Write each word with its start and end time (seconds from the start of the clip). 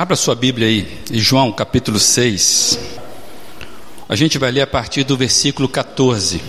Abra 0.00 0.16
sua 0.16 0.34
Bíblia 0.34 0.66
aí, 0.66 0.88
em 1.12 1.18
João 1.18 1.52
capítulo 1.52 2.00
6. 2.00 2.78
A 4.08 4.16
gente 4.16 4.38
vai 4.38 4.50
ler 4.50 4.62
a 4.62 4.66
partir 4.66 5.04
do 5.04 5.14
versículo 5.14 5.68
14. 5.68 6.40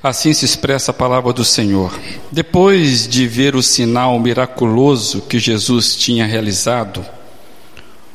Assim 0.00 0.32
se 0.32 0.44
expressa 0.44 0.92
a 0.92 0.94
palavra 0.94 1.32
do 1.32 1.44
Senhor. 1.44 1.92
Depois 2.30 3.08
de 3.08 3.26
ver 3.26 3.56
o 3.56 3.62
sinal 3.62 4.16
miraculoso 4.20 5.22
que 5.22 5.40
Jesus 5.40 5.96
tinha 5.96 6.26
realizado, 6.26 7.04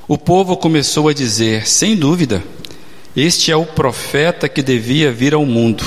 o 0.07 0.17
povo 0.17 0.55
começou 0.55 1.09
a 1.09 1.13
dizer: 1.13 1.67
sem 1.67 1.93
dúvida, 1.93 2.41
este 3.17 3.51
é 3.51 3.57
o 3.57 3.65
profeta 3.65 4.47
que 4.47 4.63
devia 4.63 5.11
vir 5.11 5.33
ao 5.33 5.45
mundo. 5.45 5.83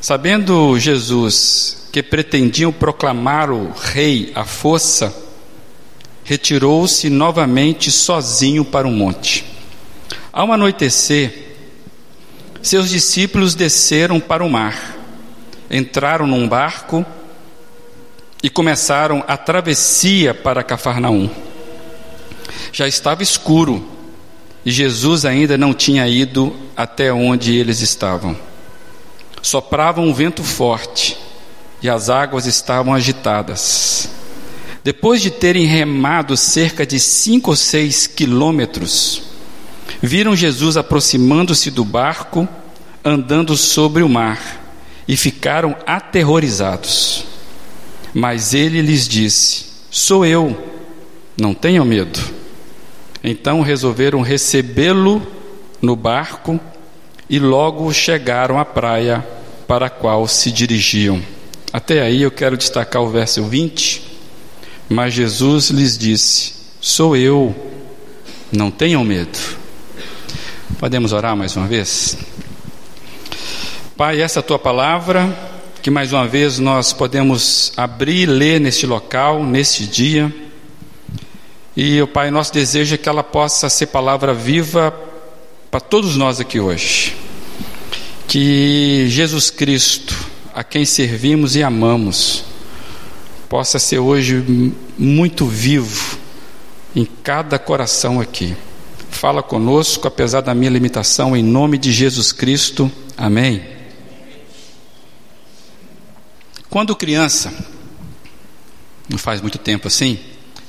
Sabendo 0.00 0.78
Jesus 0.78 1.86
que 1.92 2.02
pretendiam 2.02 2.72
proclamar 2.72 3.50
o 3.50 3.72
rei 3.72 4.32
à 4.34 4.46
força, 4.46 5.25
retirou-se 6.26 7.08
novamente 7.08 7.90
sozinho 7.90 8.64
para 8.64 8.86
o 8.86 8.90
monte. 8.90 9.44
Ao 10.32 10.52
anoitecer, 10.52 11.54
seus 12.60 12.90
discípulos 12.90 13.54
desceram 13.54 14.18
para 14.18 14.44
o 14.44 14.50
mar, 14.50 14.96
entraram 15.70 16.26
num 16.26 16.48
barco 16.48 17.06
e 18.42 18.50
começaram 18.50 19.24
a 19.28 19.36
travessia 19.36 20.34
para 20.34 20.64
Cafarnaum. 20.64 21.30
Já 22.72 22.88
estava 22.88 23.22
escuro 23.22 23.88
e 24.64 24.72
Jesus 24.72 25.24
ainda 25.24 25.56
não 25.56 25.72
tinha 25.72 26.08
ido 26.08 26.56
até 26.76 27.12
onde 27.12 27.56
eles 27.56 27.80
estavam. 27.80 28.36
Soprava 29.40 30.00
um 30.00 30.12
vento 30.12 30.42
forte 30.42 31.16
e 31.80 31.88
as 31.88 32.10
águas 32.10 32.46
estavam 32.46 32.92
agitadas. 32.92 34.15
Depois 34.86 35.20
de 35.20 35.32
terem 35.32 35.66
remado 35.66 36.36
cerca 36.36 36.86
de 36.86 37.00
cinco 37.00 37.50
ou 37.50 37.56
seis 37.56 38.06
quilômetros, 38.06 39.20
viram 40.00 40.36
Jesus 40.36 40.76
aproximando-se 40.76 41.72
do 41.72 41.84
barco, 41.84 42.48
andando 43.04 43.56
sobre 43.56 44.04
o 44.04 44.08
mar, 44.08 44.62
e 45.08 45.16
ficaram 45.16 45.74
aterrorizados. 45.84 47.24
Mas 48.14 48.54
ele 48.54 48.80
lhes 48.80 49.08
disse: 49.08 49.64
Sou 49.90 50.24
eu, 50.24 50.56
não 51.36 51.52
tenham 51.52 51.84
medo. 51.84 52.20
Então 53.24 53.62
resolveram 53.62 54.20
recebê-lo 54.20 55.20
no 55.82 55.96
barco 55.96 56.60
e 57.28 57.40
logo 57.40 57.92
chegaram 57.92 58.56
à 58.56 58.64
praia 58.64 59.26
para 59.66 59.86
a 59.86 59.90
qual 59.90 60.28
se 60.28 60.52
dirigiam. 60.52 61.20
Até 61.72 62.02
aí 62.02 62.22
eu 62.22 62.30
quero 62.30 62.56
destacar 62.56 63.02
o 63.02 63.10
verso 63.10 63.42
20 63.42 64.14
mas 64.88 65.14
Jesus 65.14 65.70
lhes 65.70 65.98
disse: 65.98 66.52
Sou 66.80 67.16
eu, 67.16 67.54
não 68.52 68.70
tenham 68.70 69.04
medo. 69.04 69.38
Podemos 70.78 71.12
orar 71.12 71.36
mais 71.36 71.56
uma 71.56 71.66
vez? 71.66 72.16
Pai, 73.96 74.20
essa 74.20 74.42
tua 74.42 74.58
palavra, 74.58 75.34
que 75.82 75.90
mais 75.90 76.12
uma 76.12 76.28
vez 76.28 76.58
nós 76.58 76.92
podemos 76.92 77.72
abrir 77.76 78.22
e 78.22 78.26
ler 78.26 78.60
neste 78.60 78.86
local, 78.86 79.42
neste 79.42 79.86
dia. 79.86 80.34
E, 81.76 82.00
o 82.00 82.06
Pai, 82.06 82.30
nosso 82.30 82.52
desejo 82.52 82.94
é 82.94 82.98
que 82.98 83.08
ela 83.08 83.22
possa 83.22 83.68
ser 83.68 83.86
palavra 83.86 84.32
viva 84.32 84.94
para 85.70 85.80
todos 85.80 86.16
nós 86.16 86.40
aqui 86.40 86.58
hoje. 86.58 87.14
Que 88.26 89.06
Jesus 89.08 89.50
Cristo, 89.50 90.14
a 90.54 90.64
quem 90.64 90.84
servimos 90.84 91.54
e 91.54 91.62
amamos, 91.62 92.45
possa 93.48 93.78
ser 93.78 93.98
hoje 93.98 94.74
muito 94.98 95.46
vivo 95.46 96.18
em 96.94 97.04
cada 97.04 97.58
coração 97.58 98.20
aqui. 98.20 98.56
Fala 99.10 99.42
conosco, 99.42 100.06
apesar 100.06 100.40
da 100.40 100.54
minha 100.54 100.70
limitação, 100.70 101.36
em 101.36 101.42
nome 101.42 101.78
de 101.78 101.92
Jesus 101.92 102.32
Cristo. 102.32 102.90
Amém. 103.16 103.62
Quando 106.68 106.94
criança, 106.96 107.52
não 109.08 109.16
faz 109.16 109.40
muito 109.40 109.58
tempo 109.58 109.86
assim, 109.88 110.18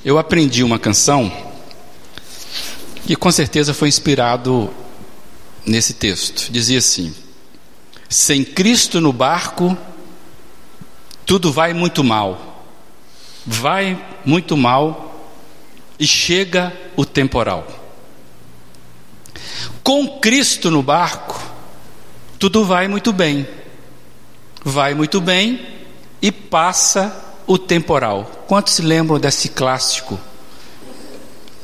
eu 0.05 0.17
aprendi 0.17 0.63
uma 0.63 0.79
canção 0.79 1.31
que 3.05 3.15
com 3.15 3.31
certeza 3.31 3.73
foi 3.73 3.87
inspirado 3.87 4.69
nesse 5.65 5.93
texto. 5.93 6.51
Dizia 6.51 6.77
assim: 6.77 7.13
Sem 8.07 8.45
Cristo 8.45 9.01
no 9.01 9.11
barco, 9.11 9.77
tudo 11.25 11.51
vai 11.51 11.73
muito 11.73 12.03
mal 12.03 12.46
vai 13.47 13.97
muito 14.25 14.57
mal 14.57 15.25
e 15.97 16.05
chega 16.05 16.75
o 16.97 17.05
temporal. 17.05 17.65
Com 19.81 20.19
Cristo 20.19 20.69
no 20.69 20.83
barco, 20.83 21.41
tudo 22.37 22.65
vai 22.65 22.89
muito 22.89 23.13
bem. 23.13 23.47
Vai 24.63 24.93
muito 24.93 25.21
bem 25.21 25.65
e 26.21 26.29
passa 26.29 27.23
o 27.47 27.57
temporal. 27.57 28.25
Quantos 28.47 28.73
se 28.73 28.81
lembram 28.81 29.17
desse 29.17 29.47
clássico? 29.47 30.19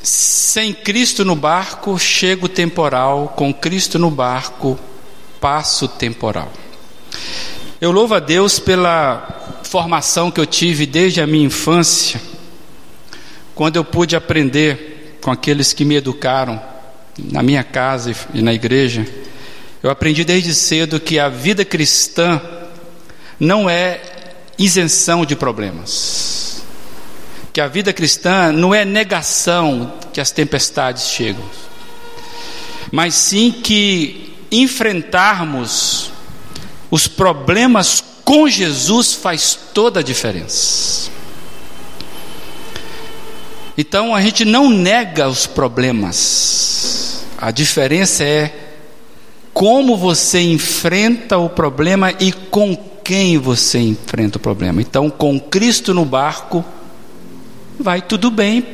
Sem 0.02 0.72
Cristo 0.72 1.22
no 1.22 1.36
barco, 1.36 1.98
chega 1.98 2.46
o 2.46 2.48
temporal, 2.48 3.34
com 3.36 3.52
Cristo 3.52 3.98
no 3.98 4.10
barco, 4.10 4.78
passa 5.38 5.84
o 5.84 5.88
temporal. 5.88 6.50
Eu 7.84 7.92
louvo 7.92 8.14
a 8.14 8.18
Deus 8.18 8.58
pela 8.58 9.60
formação 9.62 10.30
que 10.30 10.40
eu 10.40 10.46
tive 10.46 10.86
desde 10.86 11.20
a 11.20 11.26
minha 11.26 11.44
infância, 11.44 12.18
quando 13.54 13.76
eu 13.76 13.84
pude 13.84 14.16
aprender 14.16 15.18
com 15.20 15.30
aqueles 15.30 15.74
que 15.74 15.84
me 15.84 15.94
educaram 15.94 16.58
na 17.18 17.42
minha 17.42 17.62
casa 17.62 18.16
e 18.32 18.40
na 18.40 18.54
igreja, 18.54 19.06
eu 19.82 19.90
aprendi 19.90 20.24
desde 20.24 20.54
cedo 20.54 20.98
que 20.98 21.18
a 21.18 21.28
vida 21.28 21.62
cristã 21.62 22.40
não 23.38 23.68
é 23.68 24.00
isenção 24.58 25.26
de 25.26 25.36
problemas. 25.36 26.62
Que 27.52 27.60
a 27.60 27.68
vida 27.68 27.92
cristã 27.92 28.50
não 28.50 28.74
é 28.74 28.86
negação 28.86 29.92
que 30.10 30.22
as 30.22 30.30
tempestades 30.30 31.08
chegam, 31.08 31.44
mas 32.90 33.12
sim 33.12 33.52
que 33.52 34.34
enfrentarmos 34.50 36.13
os 36.90 37.06
problemas 37.06 38.02
com 38.24 38.48
Jesus 38.48 39.12
faz 39.12 39.58
toda 39.72 40.00
a 40.00 40.02
diferença. 40.02 41.10
Então 43.76 44.14
a 44.14 44.22
gente 44.22 44.44
não 44.44 44.70
nega 44.70 45.28
os 45.28 45.46
problemas, 45.46 47.24
a 47.36 47.50
diferença 47.50 48.22
é 48.22 48.60
como 49.52 49.96
você 49.96 50.40
enfrenta 50.40 51.38
o 51.38 51.48
problema 51.48 52.12
e 52.18 52.32
com 52.32 52.76
quem 53.04 53.36
você 53.38 53.78
enfrenta 53.78 54.38
o 54.38 54.40
problema. 54.40 54.80
Então, 54.80 55.10
com 55.10 55.38
Cristo 55.38 55.92
no 55.92 56.04
barco, 56.04 56.64
vai 57.78 58.00
tudo 58.00 58.30
bem 58.30 58.66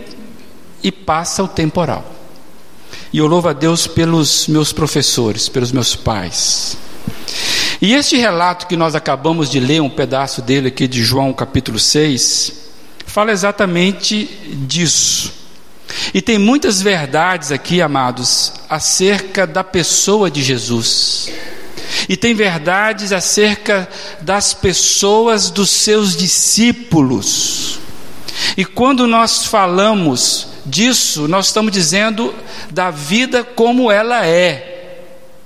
e 0.83 0.93
passa 0.93 1.43
o 1.43 1.49
temporal. 1.49 2.05
E 3.13 3.19
eu 3.19 3.27
louvo 3.27 3.49
a 3.49 3.53
Deus 3.53 3.87
pelos 3.87 4.47
meus 4.47 4.73
professores, 4.73 5.49
pelos 5.49 5.73
meus 5.73 5.97
pais 5.97 6.79
e 7.81 7.95
este 7.95 8.17
relato 8.17 8.67
que 8.67 8.77
nós 8.77 8.95
acabamos 8.95 9.49
de 9.49 9.59
ler, 9.59 9.81
um 9.81 9.89
pedaço 9.89 10.43
dele 10.43 10.69
aqui 10.69 10.87
de 10.87 11.03
João 11.03 11.33
capítulo 11.33 11.79
6, 11.79 12.53
fala 13.07 13.33
exatamente 13.33 14.27
disso. 14.67 15.33
E 16.13 16.21
tem 16.21 16.39
muitas 16.39 16.83
verdades 16.83 17.51
aqui, 17.51 17.81
amados, 17.81 18.53
acerca 18.69 19.47
da 19.47 19.65
pessoa 19.65 20.31
de 20.31 20.43
Jesus. 20.43 21.33
E 22.07 22.19
tem 22.19 22.35
verdades 22.35 23.13
acerca 23.13 23.89
das 24.21 24.53
pessoas 24.53 25.51
dos 25.51 25.71
seus 25.71 26.15
discípulos. 26.15 27.79
E 28.59 28.65
quando 28.65 29.07
nós 29.07 29.47
falamos 29.47 30.49
disso, 30.67 31.27
nós 31.27 31.47
estamos 31.47 31.73
dizendo 31.73 32.35
da 32.71 32.91
vida 32.91 33.43
como 33.43 33.91
ela 33.91 34.27
é 34.27 34.70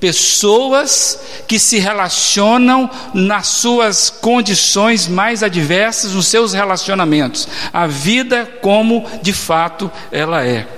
pessoas 0.05 1.19
que 1.49 1.59
se 1.59 1.79
relacionam 1.79 2.91
nas 3.15 3.47
suas 3.47 4.11
condições 4.11 5.09
mais 5.09 5.43
adversas, 5.43 6.13
nos 6.13 6.27
seus 6.27 6.53
relacionamentos, 6.53 7.49
a 7.73 7.87
vida 7.87 8.45
como 8.61 9.07
de 9.23 9.33
fato 9.33 9.91
ela 10.13 10.45
é. 10.45 10.69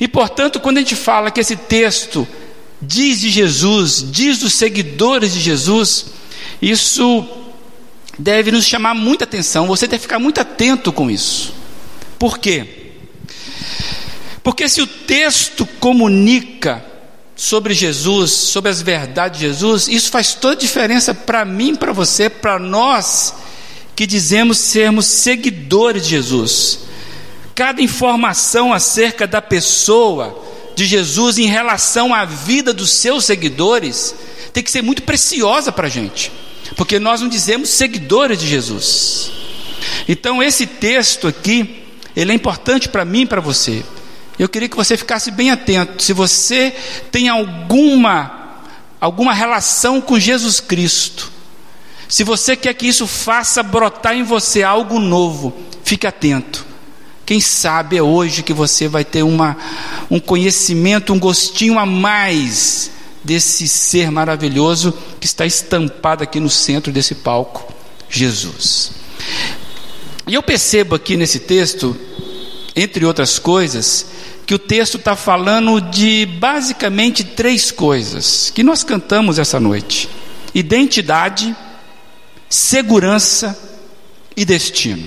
E 0.00 0.08
portanto, 0.08 0.58
quando 0.58 0.78
a 0.78 0.80
gente 0.80 0.96
fala 0.96 1.30
que 1.30 1.40
esse 1.40 1.54
texto 1.54 2.26
diz 2.80 3.20
de 3.20 3.28
Jesus, 3.28 4.06
diz 4.10 4.38
dos 4.38 4.54
seguidores 4.54 5.34
de 5.34 5.40
Jesus, 5.40 6.06
isso 6.62 7.28
deve 8.18 8.50
nos 8.50 8.64
chamar 8.64 8.94
muita 8.94 9.24
atenção, 9.24 9.66
você 9.66 9.86
deve 9.86 10.00
ficar 10.00 10.18
muito 10.18 10.40
atento 10.40 10.90
com 10.90 11.10
isso. 11.10 11.52
Por 12.18 12.38
quê? 12.38 12.94
Porque 14.42 14.66
se 14.66 14.80
o 14.80 14.86
texto 14.86 15.66
comunica 15.78 16.91
sobre 17.42 17.74
Jesus, 17.74 18.30
sobre 18.30 18.70
as 18.70 18.80
verdades 18.80 19.40
de 19.40 19.48
Jesus, 19.48 19.88
isso 19.88 20.12
faz 20.12 20.32
toda 20.32 20.54
a 20.54 20.58
diferença 20.58 21.12
para 21.12 21.44
mim, 21.44 21.74
para 21.74 21.92
você, 21.92 22.30
para 22.30 22.56
nós 22.56 23.34
que 23.96 24.06
dizemos 24.06 24.58
sermos 24.58 25.06
seguidores 25.06 26.04
de 26.04 26.10
Jesus. 26.10 26.78
Cada 27.52 27.82
informação 27.82 28.72
acerca 28.72 29.26
da 29.26 29.42
pessoa 29.42 30.40
de 30.76 30.86
Jesus 30.86 31.36
em 31.36 31.46
relação 31.46 32.14
à 32.14 32.24
vida 32.24 32.72
dos 32.72 32.92
seus 32.92 33.24
seguidores 33.24 34.14
tem 34.52 34.62
que 34.62 34.70
ser 34.70 34.82
muito 34.82 35.02
preciosa 35.02 35.72
para 35.72 35.88
a 35.88 35.90
gente, 35.90 36.30
porque 36.76 37.00
nós 37.00 37.20
não 37.20 37.28
dizemos 37.28 37.70
seguidores 37.70 38.38
de 38.38 38.46
Jesus. 38.46 39.32
Então, 40.08 40.40
esse 40.40 40.64
texto 40.64 41.26
aqui, 41.26 41.82
ele 42.14 42.30
é 42.30 42.36
importante 42.36 42.88
para 42.88 43.04
mim 43.04 43.22
e 43.22 43.26
para 43.26 43.40
você. 43.40 43.82
Eu 44.38 44.48
queria 44.48 44.68
que 44.68 44.76
você 44.76 44.96
ficasse 44.96 45.30
bem 45.30 45.50
atento. 45.50 46.02
Se 46.02 46.12
você 46.12 46.74
tem 47.10 47.28
alguma 47.28 48.40
alguma 49.00 49.34
relação 49.34 50.00
com 50.00 50.16
Jesus 50.16 50.60
Cristo, 50.60 51.32
se 52.08 52.22
você 52.22 52.54
quer 52.54 52.72
que 52.74 52.86
isso 52.86 53.06
faça 53.06 53.62
brotar 53.62 54.14
em 54.14 54.22
você 54.22 54.62
algo 54.62 55.00
novo, 55.00 55.52
fique 55.82 56.06
atento. 56.06 56.64
Quem 57.24 57.40
sabe 57.40 57.96
é 57.96 58.02
hoje 58.02 58.42
que 58.42 58.52
você 58.52 58.86
vai 58.86 59.04
ter 59.04 59.22
uma, 59.22 59.56
um 60.10 60.20
conhecimento, 60.20 61.12
um 61.12 61.18
gostinho 61.18 61.78
a 61.78 61.86
mais 61.86 62.90
desse 63.24 63.66
ser 63.66 64.10
maravilhoso 64.10 64.92
que 65.18 65.26
está 65.26 65.46
estampado 65.46 66.22
aqui 66.22 66.38
no 66.38 66.50
centro 66.50 66.92
desse 66.92 67.14
palco, 67.14 67.72
Jesus. 68.10 68.92
E 70.26 70.34
eu 70.34 70.42
percebo 70.42 70.94
aqui 70.94 71.16
nesse 71.16 71.40
texto, 71.40 71.96
entre 72.76 73.04
outras 73.04 73.38
coisas, 73.38 74.06
que 74.46 74.54
o 74.54 74.58
texto 74.58 74.96
está 74.96 75.14
falando 75.14 75.80
de 75.80 76.26
basicamente 76.26 77.24
três 77.24 77.70
coisas 77.70 78.50
que 78.54 78.62
nós 78.62 78.82
cantamos 78.82 79.38
essa 79.38 79.60
noite: 79.60 80.08
identidade, 80.54 81.54
segurança 82.48 83.58
e 84.36 84.44
destino. 84.44 85.06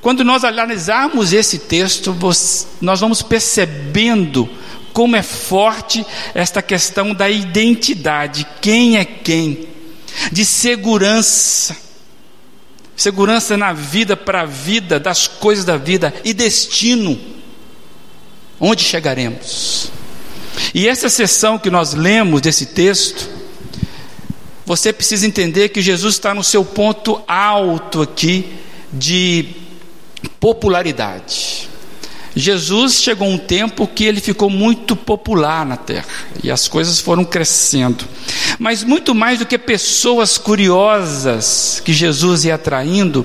Quando 0.00 0.22
nós 0.22 0.44
analisarmos 0.44 1.32
esse 1.32 1.58
texto, 1.60 2.14
nós 2.80 3.00
vamos 3.00 3.22
percebendo 3.22 4.48
como 4.92 5.16
é 5.16 5.22
forte 5.22 6.04
esta 6.34 6.62
questão 6.62 7.14
da 7.14 7.28
identidade, 7.28 8.46
quem 8.60 8.96
é 8.98 9.04
quem, 9.04 9.66
de 10.30 10.44
segurança, 10.44 11.76
segurança 12.94 13.56
na 13.56 13.72
vida, 13.72 14.16
para 14.16 14.42
a 14.42 14.46
vida, 14.46 15.00
das 15.00 15.26
coisas 15.26 15.64
da 15.64 15.76
vida. 15.76 16.14
E 16.22 16.32
destino, 16.32 17.18
onde 18.64 18.82
chegaremos. 18.82 19.90
E 20.72 20.88
essa 20.88 21.08
sessão 21.08 21.58
que 21.58 21.70
nós 21.70 21.92
lemos 21.92 22.40
desse 22.40 22.66
texto, 22.66 23.28
você 24.64 24.92
precisa 24.92 25.26
entender 25.26 25.68
que 25.68 25.82
Jesus 25.82 26.14
está 26.14 26.32
no 26.32 26.42
seu 26.42 26.64
ponto 26.64 27.20
alto 27.28 28.00
aqui 28.00 28.46
de 28.92 29.48
popularidade. 30.40 31.68
Jesus 32.36 32.94
chegou 32.94 33.28
um 33.28 33.38
tempo 33.38 33.86
que 33.86 34.04
ele 34.04 34.20
ficou 34.20 34.50
muito 34.50 34.96
popular 34.96 35.64
na 35.64 35.76
terra 35.76 36.06
e 36.42 36.50
as 36.50 36.66
coisas 36.66 36.98
foram 36.98 37.24
crescendo. 37.24 38.04
Mas 38.58 38.82
muito 38.82 39.14
mais 39.14 39.38
do 39.38 39.46
que 39.46 39.58
pessoas 39.58 40.38
curiosas 40.38 41.80
que 41.84 41.92
Jesus 41.92 42.44
ia 42.44 42.56
atraindo, 42.56 43.24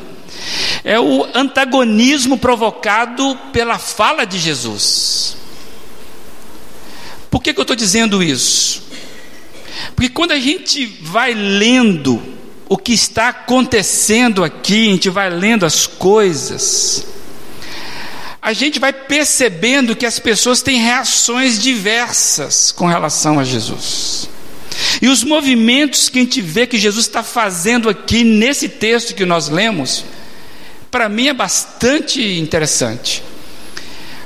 é 0.84 1.00
o 1.00 1.28
antagonismo 1.34 2.38
provocado 2.38 3.38
pela 3.52 3.78
fala 3.78 4.26
de 4.26 4.38
Jesus. 4.38 5.38
Por 7.30 7.42
que, 7.42 7.54
que 7.54 7.60
eu 7.60 7.64
estou 7.64 7.76
dizendo 7.76 8.24
isso? 8.24 8.84
Porque 9.96 10.10
quando 10.10 10.32
a 10.32 10.40
gente 10.40 10.86
vai 11.02 11.34
lendo 11.34 12.22
o 12.68 12.78
que 12.78 12.94
está 12.94 13.30
acontecendo 13.30 14.44
aqui, 14.44 14.88
a 14.88 14.92
gente 14.92 15.10
vai 15.10 15.30
lendo 15.30 15.66
as 15.66 15.88
coisas, 15.88 17.06
a 18.42 18.54
gente 18.54 18.80
vai 18.80 18.94
percebendo 18.94 19.96
que 19.96 20.06
as 20.06 20.20
pessoas 20.20 20.62
têm 20.62 20.80
reações 20.80 21.62
diversas 21.62 22.72
com 22.72 22.88
relação 22.88 23.40
a 23.40 23.44
Jesus. 23.44 24.30
E 25.02 25.08
os 25.08 25.24
movimentos 25.24 26.10
que 26.10 26.20
a 26.20 26.22
gente 26.22 26.42
vê 26.42 26.66
que 26.66 26.78
Jesus 26.78 27.06
está 27.06 27.24
fazendo 27.24 27.90
aqui 27.90 28.24
nesse 28.24 28.70
texto 28.70 29.14
que 29.14 29.26
nós 29.26 29.50
lemos, 29.50 30.06
para 30.92 31.08
mim 31.08 31.28
é 31.28 31.34
bastante 31.34 32.22
interessante. 32.40 33.24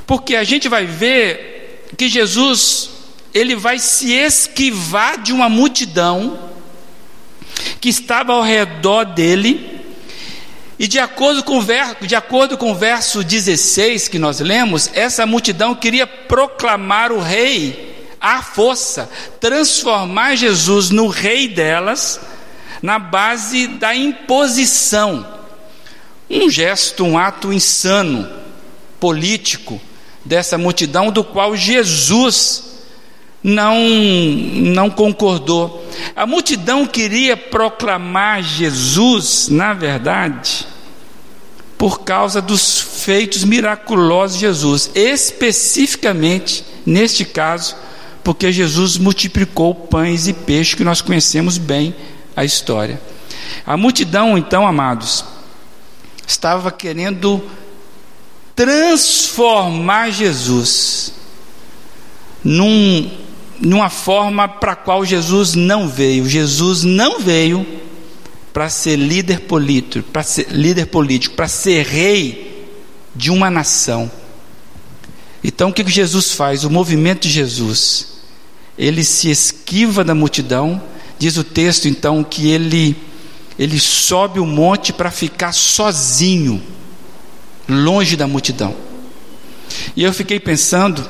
Porque 0.06 0.36
a 0.36 0.44
gente 0.44 0.68
vai 0.68 0.86
ver 0.86 1.88
que 1.96 2.08
Jesus, 2.08 2.90
ele 3.32 3.54
vai 3.54 3.78
se 3.78 4.12
esquivar 4.12 5.22
de 5.22 5.32
uma 5.32 5.48
multidão 5.48 6.38
que 7.80 7.88
estava 7.88 8.32
ao 8.32 8.42
redor 8.42 9.04
dele, 9.04 9.80
e 10.78 10.88
de 10.88 10.98
acordo, 10.98 11.42
com 11.42 11.60
de 12.00 12.16
acordo 12.16 12.58
com 12.58 12.72
o 12.72 12.74
verso 12.74 13.22
16 13.22 14.08
que 14.08 14.18
nós 14.18 14.40
lemos, 14.40 14.90
essa 14.92 15.24
multidão 15.24 15.74
queria 15.74 16.06
proclamar 16.06 17.12
o 17.12 17.20
rei 17.20 18.08
à 18.20 18.42
força, 18.42 19.08
transformar 19.38 20.34
Jesus 20.34 20.90
no 20.90 21.06
rei 21.06 21.46
delas, 21.46 22.20
na 22.82 22.98
base 22.98 23.68
da 23.68 23.94
imposição. 23.94 25.33
Um 26.28 26.48
gesto, 26.48 27.04
um 27.04 27.18
ato 27.18 27.52
insano, 27.52 28.28
político, 28.98 29.80
dessa 30.24 30.56
multidão, 30.56 31.10
do 31.10 31.22
qual 31.22 31.54
Jesus 31.54 32.64
não, 33.42 33.78
não 33.78 34.88
concordou. 34.88 35.86
A 36.16 36.26
multidão 36.26 36.86
queria 36.86 37.36
proclamar 37.36 38.42
Jesus, 38.42 39.48
na 39.50 39.74
verdade, 39.74 40.66
por 41.76 42.00
causa 42.00 42.40
dos 42.40 42.80
feitos 42.80 43.44
miraculosos 43.44 44.38
de 44.38 44.46
Jesus, 44.46 44.90
especificamente 44.94 46.64
neste 46.86 47.26
caso, 47.26 47.76
porque 48.22 48.50
Jesus 48.50 48.96
multiplicou 48.96 49.74
pães 49.74 50.26
e 50.26 50.32
peixes 50.32 50.74
que 50.74 50.84
nós 50.84 51.02
conhecemos 51.02 51.58
bem 51.58 51.94
a 52.34 52.42
história. 52.42 52.98
A 53.66 53.76
multidão, 53.76 54.38
então, 54.38 54.66
amados, 54.66 55.24
estava 56.26 56.70
querendo 56.70 57.42
transformar 58.54 60.10
Jesus 60.10 61.12
num 62.42 63.10
numa 63.60 63.88
forma 63.88 64.48
para 64.48 64.72
a 64.72 64.76
qual 64.76 65.04
Jesus 65.04 65.54
não 65.54 65.88
veio. 65.88 66.28
Jesus 66.28 66.82
não 66.82 67.20
veio 67.20 67.66
para 68.52 68.68
ser 68.68 68.96
líder 68.96 69.40
político, 69.40 70.08
para 70.10 70.22
ser 70.22 70.48
líder 70.50 70.86
político, 70.86 71.34
para 71.34 71.48
ser 71.48 71.84
rei 71.86 72.68
de 73.14 73.30
uma 73.30 73.50
nação. 73.50 74.10
Então 75.42 75.70
o 75.70 75.72
que 75.72 75.88
Jesus 75.88 76.32
faz? 76.32 76.64
O 76.64 76.70
movimento 76.70 77.22
de 77.22 77.30
Jesus, 77.30 78.14
ele 78.78 79.04
se 79.04 79.30
esquiva 79.30 80.02
da 80.02 80.14
multidão. 80.14 80.82
Diz 81.18 81.36
o 81.36 81.44
texto 81.44 81.86
então 81.86 82.24
que 82.24 82.48
ele 82.48 82.96
ele 83.58 83.78
sobe 83.78 84.40
o 84.40 84.46
monte 84.46 84.92
para 84.92 85.10
ficar 85.10 85.52
sozinho, 85.52 86.62
longe 87.68 88.16
da 88.16 88.26
multidão. 88.26 88.74
E 89.96 90.02
eu 90.02 90.12
fiquei 90.12 90.40
pensando 90.40 91.08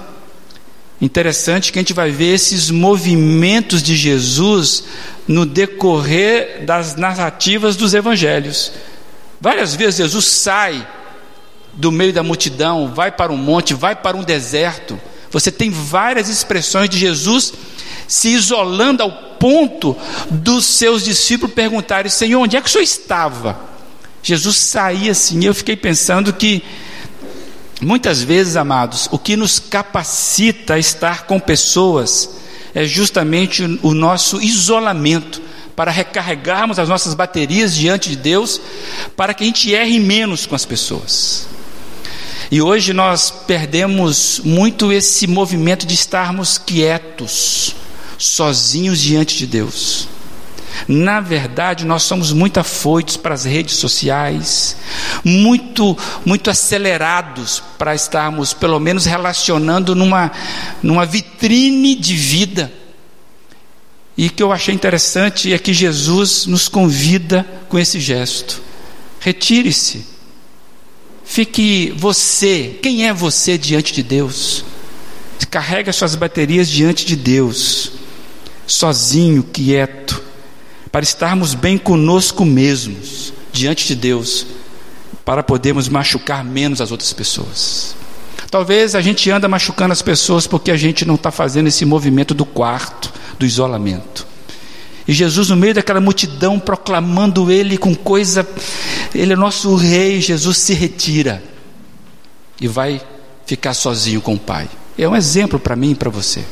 Interessante 1.01 1.73
que 1.73 1.79
a 1.79 1.83
gente 1.83 1.93
vai 1.93 2.11
ver 2.11 2.33
esses 2.33 2.71
movimentos 2.71 3.83
de 3.83 3.97
Jesus 3.97 4.85
no 5.27 5.45
decorrer 5.45 6.65
das 6.65 6.95
narrativas 6.95 7.77
dos 7.77 7.95
evangelhos. 7.95 8.73
Várias 9.41 9.75
vezes 9.75 9.97
Jesus 9.97 10.25
sai 10.25 10.87
do 11.73 11.91
meio 11.91 12.13
da 12.13 12.23
multidão, 12.23 12.95
vai 12.95 13.11
para 13.11 13.33
um 13.33 13.37
monte, 13.37 13.75
vai 13.75 13.97
para 13.97 14.17
um 14.17 14.23
deserto. 14.23 14.99
Você 15.31 15.51
tem 15.51 15.69
várias 15.69 16.29
expressões 16.29 16.89
de 16.89 16.97
Jesus 16.97 17.53
se 18.07 18.29
isolando 18.29 19.03
ao 19.03 19.11
ponto 19.45 19.95
dos 20.31 20.65
seus 20.65 21.05
discípulos 21.05 21.55
perguntarem: 21.55 22.11
Senhor, 22.11 22.41
onde 22.41 22.57
é 22.57 22.63
que 22.63 22.67
o 22.67 22.71
senhor 22.73 22.83
estava? 22.83 23.61
Jesus 24.23 24.57
saía 24.57 25.13
assim. 25.13 25.45
Eu 25.45 25.55
fiquei 25.55 25.77
pensando 25.77 26.33
que 26.33 26.63
Muitas 27.81 28.23
vezes, 28.23 28.57
amados, 28.57 29.09
o 29.11 29.19
que 29.19 29.37
nos 29.37 29.59
capacita 29.59 30.75
a 30.75 30.79
estar 30.79 31.27
com 31.27 31.39
pessoas 31.39 32.31
é 32.75 32.87
justamente 32.87 33.63
o 33.83 33.93
nosso 33.93 34.41
isolamento, 34.41 35.43
para 35.77 35.91
recarregarmos 35.91 36.79
as 36.79 36.89
nossas 36.89 37.13
baterias 37.13 37.75
diante 37.75 38.09
de 38.09 38.17
Deus, 38.17 38.59
para 39.17 39.35
que 39.35 39.43
a 39.43 39.47
gente 39.47 39.75
erre 39.75 39.99
menos 39.99 40.47
com 40.47 40.55
as 40.55 40.65
pessoas. 40.65 41.47
E 42.51 42.63
hoje 42.63 42.95
nós 42.95 43.31
perdemos 43.31 44.41
muito 44.45 44.93
esse 44.93 45.27
movimento 45.27 45.85
de 45.85 45.95
estarmos 45.95 46.57
quietos, 46.57 47.75
sozinhos 48.18 49.00
diante 49.00 49.37
de 49.37 49.47
Deus. 49.47 50.09
Na 50.88 51.21
verdade, 51.21 51.85
nós 51.85 52.02
somos 52.02 52.33
muito 52.33 52.59
afoitos 52.59 53.16
para 53.16 53.35
as 53.35 53.44
redes 53.44 53.76
sociais, 53.76 54.76
muito, 55.23 55.97
muito 56.25 56.50
acelerados 56.50 57.62
para 57.78 57.94
estarmos, 57.94 58.52
pelo 58.52 58.80
menos, 58.80 59.04
relacionando 59.04 59.94
numa, 59.94 60.33
numa 60.83 61.06
vitrine 61.06 61.94
de 61.94 62.14
vida. 62.16 62.73
E 64.16 64.28
que 64.28 64.42
eu 64.42 64.52
achei 64.52 64.75
interessante 64.75 65.52
é 65.52 65.59
que 65.59 65.73
Jesus 65.73 66.47
nos 66.47 66.68
convida 66.68 67.47
com 67.68 67.78
esse 67.78 68.00
gesto: 68.00 68.61
retire-se, 69.21 70.14
Fique 71.25 71.92
você, 71.97 72.78
quem 72.83 73.09
é 73.09 73.12
você 73.12 73.56
diante 73.56 73.92
de 73.92 74.02
Deus? 74.02 74.64
Carrega 75.50 75.92
suas 75.92 76.14
baterias 76.14 76.68
diante 76.68 77.04
de 77.06 77.16
Deus, 77.16 77.92
sozinho, 78.66 79.42
quieto, 79.42 80.23
para 80.90 81.02
estarmos 81.02 81.54
bem 81.54 81.76
conosco 81.76 82.44
mesmos, 82.44 83.33
diante 83.52 83.87
de 83.87 83.94
Deus, 83.94 84.47
para 85.25 85.42
podermos 85.42 85.88
machucar 85.88 86.44
menos 86.44 86.80
as 86.80 86.90
outras 86.90 87.12
pessoas. 87.12 87.97
Talvez 88.50 88.94
a 88.94 89.00
gente 89.00 89.30
anda 89.30 89.49
machucando 89.49 89.92
as 89.92 90.02
pessoas 90.02 90.47
porque 90.47 90.71
a 90.71 90.76
gente 90.76 91.04
não 91.04 91.16
está 91.16 91.30
fazendo 91.30 91.66
esse 91.66 91.85
movimento 91.85 92.35
do 92.35 92.44
quarto, 92.44 93.12
do 93.38 93.44
isolamento. 93.44 94.26
E 95.06 95.12
Jesus, 95.12 95.49
no 95.49 95.56
meio 95.56 95.75
daquela 95.75 96.00
multidão, 96.00 96.59
proclamando 96.59 97.50
Ele 97.50 97.76
com 97.76 97.94
coisa, 97.94 98.47
Ele 99.14 99.33
é 99.33 99.37
nosso 99.37 99.75
Rei, 99.75 100.21
Jesus 100.21 100.59
se 100.59 100.73
retira 100.73 101.42
e 102.61 102.68
vai 102.68 103.02
ficar 103.44 103.75
sozinho 103.75 104.21
com 104.21 104.35
o 104.35 104.38
Pai. 104.38 104.68
É 104.97 105.09
um 105.09 105.16
exemplo 105.16 105.59
para 105.59 105.76
mim 105.76 105.90
e 105.90 105.94
para 105.94 106.09
você, 106.09 106.44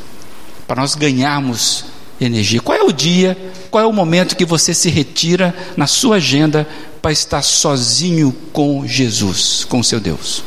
para 0.66 0.82
nós 0.82 0.94
ganharmos 0.94 1.84
energia. 2.24 2.60
Qual 2.60 2.76
é 2.76 2.82
o 2.82 2.92
dia, 2.92 3.36
qual 3.70 3.84
é 3.84 3.86
o 3.86 3.92
momento 3.92 4.36
que 4.36 4.44
você 4.44 4.72
se 4.74 4.88
retira 4.90 5.54
na 5.76 5.86
sua 5.86 6.16
agenda 6.16 6.68
para 7.00 7.12
estar 7.12 7.42
sozinho 7.42 8.34
com 8.52 8.86
Jesus, 8.86 9.64
com 9.68 9.82
seu 9.82 10.00
Deus? 10.00 10.44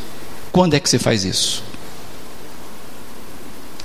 Quando 0.51 0.73
é 0.73 0.79
que 0.79 0.89
você 0.89 0.99
faz 0.99 1.25
isso? 1.25 1.63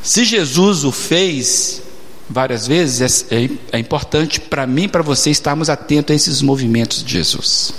Se 0.02 0.24
Jesus 0.24 0.84
o 0.84 0.92
fez, 0.92 1.82
várias 2.28 2.66
vezes, 2.66 3.26
é, 3.30 3.36
é, 3.36 3.50
é 3.72 3.78
importante 3.78 4.40
para 4.40 4.66
mim 4.66 4.84
e 4.84 4.88
para 4.88 5.02
você 5.02 5.30
estarmos 5.30 5.68
atentos 5.68 6.12
a 6.12 6.16
esses 6.16 6.40
movimentos 6.40 7.02
de 7.02 7.12
Jesus. 7.12 7.72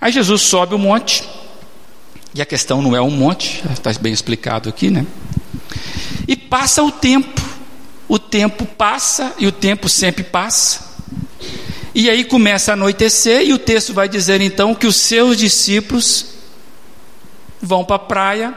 Aí 0.00 0.12
Jesus 0.12 0.42
sobe 0.42 0.74
o 0.74 0.78
monte, 0.78 1.28
e 2.34 2.40
a 2.40 2.46
questão 2.46 2.80
não 2.80 2.94
é 2.94 3.02
um 3.02 3.10
monte, 3.10 3.62
está 3.72 3.92
bem 4.00 4.12
explicado 4.12 4.68
aqui, 4.68 4.88
né? 4.88 5.04
E 6.28 6.36
passa 6.36 6.82
o 6.82 6.92
tempo, 6.92 7.42
o 8.10 8.18
tempo 8.18 8.66
passa 8.66 9.32
e 9.38 9.46
o 9.46 9.52
tempo 9.52 9.88
sempre 9.88 10.24
passa. 10.24 10.80
E 11.94 12.10
aí 12.10 12.24
começa 12.24 12.72
a 12.72 12.74
anoitecer, 12.74 13.42
e 13.42 13.52
o 13.52 13.58
texto 13.58 13.94
vai 13.94 14.08
dizer 14.08 14.40
então 14.40 14.74
que 14.74 14.88
os 14.88 14.96
seus 14.96 15.36
discípulos 15.36 16.26
vão 17.62 17.84
para 17.84 17.94
a 17.94 18.00
praia, 18.00 18.54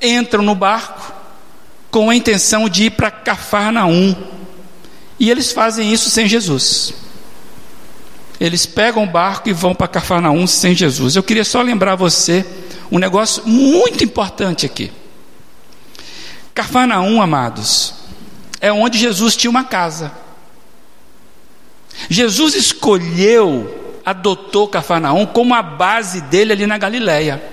entram 0.00 0.42
no 0.42 0.54
barco, 0.54 1.12
com 1.90 2.08
a 2.08 2.16
intenção 2.16 2.66
de 2.66 2.84
ir 2.84 2.92
para 2.92 3.10
Cafarnaum. 3.10 4.16
E 5.20 5.30
eles 5.30 5.52
fazem 5.52 5.92
isso 5.92 6.08
sem 6.08 6.26
Jesus. 6.26 6.94
Eles 8.40 8.64
pegam 8.64 9.04
o 9.04 9.06
barco 9.06 9.50
e 9.50 9.52
vão 9.52 9.74
para 9.74 9.86
Cafarnaum 9.86 10.46
sem 10.46 10.74
Jesus. 10.74 11.14
Eu 11.14 11.22
queria 11.22 11.44
só 11.44 11.60
lembrar 11.60 11.94
você 11.94 12.42
um 12.90 12.98
negócio 12.98 13.46
muito 13.46 14.02
importante 14.02 14.64
aqui. 14.64 14.90
Cafarnaum, 16.54 17.20
amados, 17.20 18.03
é 18.64 18.72
onde 18.72 18.96
Jesus 18.96 19.36
tinha 19.36 19.50
uma 19.50 19.64
casa. 19.64 20.10
Jesus 22.08 22.54
escolheu, 22.54 24.00
adotou 24.02 24.66
Cafarnaum 24.66 25.26
como 25.26 25.54
a 25.54 25.60
base 25.60 26.22
dele 26.22 26.54
ali 26.54 26.66
na 26.66 26.78
Galileia. 26.78 27.44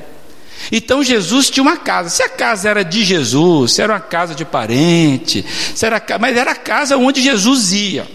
Então 0.71 1.03
Jesus 1.03 1.49
tinha 1.49 1.63
uma 1.63 1.75
casa. 1.75 2.07
Se 2.07 2.23
a 2.23 2.29
casa 2.29 2.69
era 2.69 2.81
de 2.81 3.03
Jesus, 3.03 3.73
se 3.73 3.81
era 3.81 3.91
uma 3.91 3.99
casa 3.99 4.33
de 4.33 4.45
parente, 4.45 5.45
se 5.75 5.85
era, 5.85 6.01
mas 6.17 6.37
era 6.37 6.51
a 6.51 6.55
casa 6.55 6.95
onde 6.95 7.21
Jesus 7.21 7.73
ia. 7.73 8.07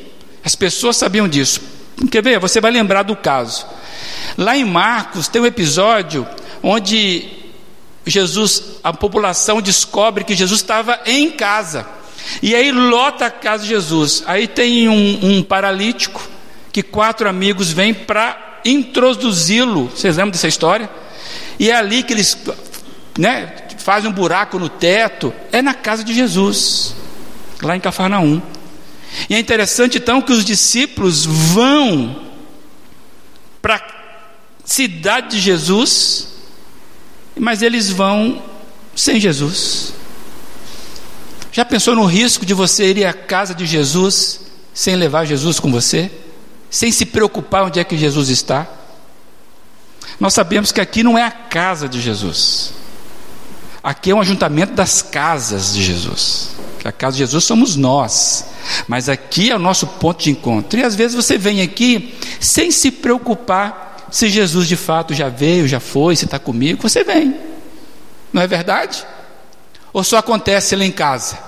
As 0.43 0.55
pessoas 0.55 0.97
sabiam 0.97 1.29
disso. 1.29 1.61
Quer 2.11 2.23
ver? 2.23 2.41
Você 2.41 2.63
vai 2.63 2.71
lembrar 2.71 3.03
do 3.03 3.15
caso. 3.15 3.67
Lá 4.39 4.57
em 4.57 4.65
Marcos 4.65 5.29
tem 5.29 5.43
um 5.43 5.47
episódio 5.47 6.27
onde 6.63 7.29
Jesus, 8.07 8.63
a 8.83 8.95
população 8.95 9.61
descobre 9.61 10.25
que 10.25 10.35
Jesus 10.35 10.63
estava 10.63 10.99
em 11.05 11.31
casa. 11.31 11.87
E 12.43 12.55
aí 12.55 12.73
lota 12.73 13.27
a 13.27 13.31
casa 13.31 13.63
de 13.63 13.69
Jesus. 13.69 14.23
Aí 14.27 14.47
tem 14.47 14.89
um, 14.89 15.39
um 15.39 15.43
paralítico 15.43 16.21
que 16.73 16.83
quatro 16.83 17.29
amigos 17.29 17.73
vêm 17.73 17.95
para 17.95 18.61
introduzi-lo. 18.65 19.89
Vocês 19.89 20.17
lembram 20.17 20.33
dessa 20.33 20.49
história? 20.49 20.91
E 21.59 21.71
é 21.71 21.77
ali 21.77 22.03
que 22.03 22.13
eles 22.13 22.37
né, 23.19 23.53
fazem 23.79 24.11
um 24.11 24.13
buraco 24.13 24.59
no 24.59 24.69
teto, 24.69 25.33
é 25.53 25.63
na 25.63 25.73
casa 25.73 26.05
de 26.05 26.13
Jesus, 26.13 26.95
lá 27.63 27.77
em 27.77 27.81
Cafarnaum. 27.81 28.43
E 29.31 29.35
é 29.35 29.39
interessante 29.39 29.99
então 29.99 30.21
que 30.21 30.33
os 30.33 30.45
discípulos 30.45 31.25
vão 31.25 32.25
para 33.63 33.77
a 33.77 33.83
cidade 34.65 35.37
de 35.37 35.41
Jesus, 35.41 36.29
mas 37.39 37.63
eles 37.63 37.91
vão 37.91 38.43
sem 38.95 39.19
Jesus. 39.19 39.96
Já 41.57 41.65
pensou 41.65 41.97
no 41.97 42.05
risco 42.05 42.45
de 42.45 42.53
você 42.53 42.93
ir 42.93 43.07
à 43.07 43.15
casa 43.15 43.55
de 43.55 43.65
Jesus 43.65 44.43
sem 44.75 44.95
levar 44.95 45.25
Jesus 45.25 45.59
com 45.59 45.73
você? 45.73 46.11
Sem 46.69 46.93
se 46.93 47.07
preocupar 47.07 47.65
onde 47.65 47.81
é 47.81 47.85
que 47.85 47.97
Jesus 47.97 48.29
está? 48.29 48.67
Nós 50.21 50.35
sabemos 50.35 50.71
que 50.71 50.83
aqui 50.83 51.03
não 51.03 51.17
é 51.17 51.23
a 51.23 51.31
casa 51.31 51.89
de 51.89 51.99
Jesus. 51.99 52.75
Aqui 53.83 54.11
é 54.11 54.15
um 54.15 54.21
ajuntamento 54.21 54.75
das 54.75 55.01
casas 55.01 55.73
de 55.73 55.83
Jesus. 55.83 56.51
A 56.85 56.93
casa 56.93 57.13
de 57.13 57.21
Jesus 57.21 57.45
somos 57.45 57.75
nós. 57.75 58.45
Mas 58.87 59.09
aqui 59.09 59.51
é 59.51 59.57
o 59.57 59.59
nosso 59.59 59.87
ponto 59.87 60.25
de 60.25 60.31
encontro. 60.31 60.79
E 60.79 60.85
às 60.85 60.95
vezes 60.95 61.15
você 61.15 61.39
vem 61.39 61.63
aqui 61.63 62.15
sem 62.39 62.71
se 62.71 62.91
preocupar 62.91 64.09
se 64.11 64.29
Jesus 64.29 64.69
de 64.69 64.77
fato 64.77 65.15
já 65.15 65.31
veio, 65.31 65.67
já 65.67 65.81
foi, 65.81 66.17
se 66.17 66.27
está 66.27 66.39
comigo. 66.39 66.83
Você 66.83 67.03
vem. 67.03 67.35
Não 68.31 68.43
é 68.43 68.47
verdade? 68.47 69.07
Ou 69.91 70.05
só 70.05 70.19
acontece 70.19 70.77
lá 70.77 70.85
em 70.85 70.93
casa? 70.93 71.46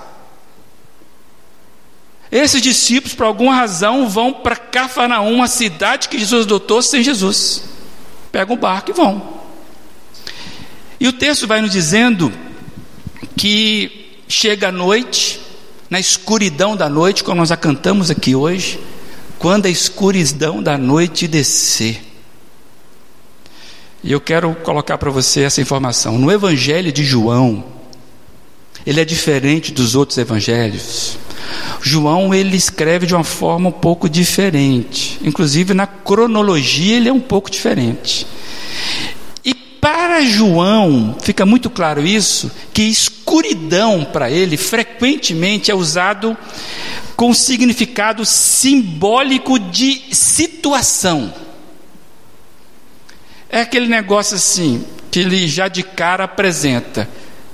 Esses 2.30 2.60
discípulos, 2.60 3.14
por 3.14 3.24
alguma 3.24 3.54
razão, 3.54 4.08
vão 4.08 4.32
para 4.32 4.56
Cafarnaum, 4.56 5.34
uma 5.34 5.48
cidade 5.48 6.08
que 6.08 6.18
Jesus 6.18 6.44
adotou 6.44 6.82
sem 6.82 7.02
Jesus 7.02 7.68
pegam 8.30 8.54
o 8.54 8.58
barco 8.58 8.90
e 8.90 8.94
vão. 8.94 9.38
E 11.00 11.08
o 11.08 11.12
texto 11.12 11.46
vai 11.46 11.60
nos 11.60 11.70
dizendo 11.70 12.32
que 13.36 14.20
chega 14.28 14.68
a 14.68 14.72
noite, 14.72 15.40
na 15.88 15.98
escuridão 15.98 16.76
da 16.76 16.88
noite, 16.88 17.24
como 17.24 17.36
nós 17.36 17.50
a 17.50 17.56
cantamos 17.56 18.10
aqui 18.10 18.34
hoje, 18.34 18.80
quando 19.38 19.66
a 19.66 19.70
escuridão 19.70 20.62
da 20.62 20.76
noite 20.76 21.26
descer. 21.26 22.02
E 24.02 24.12
eu 24.12 24.20
quero 24.20 24.54
colocar 24.56 24.98
para 24.98 25.10
você 25.10 25.42
essa 25.42 25.60
informação. 25.60 26.18
No 26.18 26.30
Evangelho 26.30 26.92
de 26.92 27.04
João, 27.04 27.64
ele 28.86 29.00
é 29.00 29.04
diferente 29.04 29.72
dos 29.72 29.94
outros 29.94 30.18
evangelhos. 30.18 31.17
João 31.80 32.34
ele 32.34 32.56
escreve 32.56 33.06
de 33.06 33.14
uma 33.14 33.24
forma 33.24 33.68
um 33.68 33.72
pouco 33.72 34.08
diferente, 34.08 35.18
inclusive 35.22 35.74
na 35.74 35.86
cronologia 35.86 36.96
ele 36.96 37.08
é 37.08 37.12
um 37.12 37.20
pouco 37.20 37.50
diferente. 37.50 38.26
E 39.44 39.54
para 39.54 40.22
João 40.22 41.16
fica 41.20 41.46
muito 41.46 41.70
claro 41.70 42.06
isso, 42.06 42.50
que 42.72 42.82
escuridão 42.82 44.04
para 44.04 44.30
ele 44.30 44.56
frequentemente 44.56 45.70
é 45.70 45.74
usado 45.74 46.36
com 47.16 47.32
significado 47.34 48.24
simbólico 48.24 49.58
de 49.58 50.02
situação. 50.12 51.32
É 53.50 53.62
aquele 53.62 53.88
negócio 53.88 54.36
assim, 54.36 54.84
que 55.10 55.20
ele 55.20 55.48
já 55.48 55.68
de 55.68 55.82
cara 55.82 56.24
apresenta. 56.24 57.08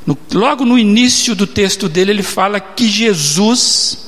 No, 0.05 0.19
logo 0.33 0.65
no 0.65 0.79
início 0.79 1.35
do 1.35 1.47
texto 1.47 1.89
dele, 1.89 2.11
ele 2.11 2.23
fala 2.23 2.61
que 2.61 2.89
Jesus 2.89 4.05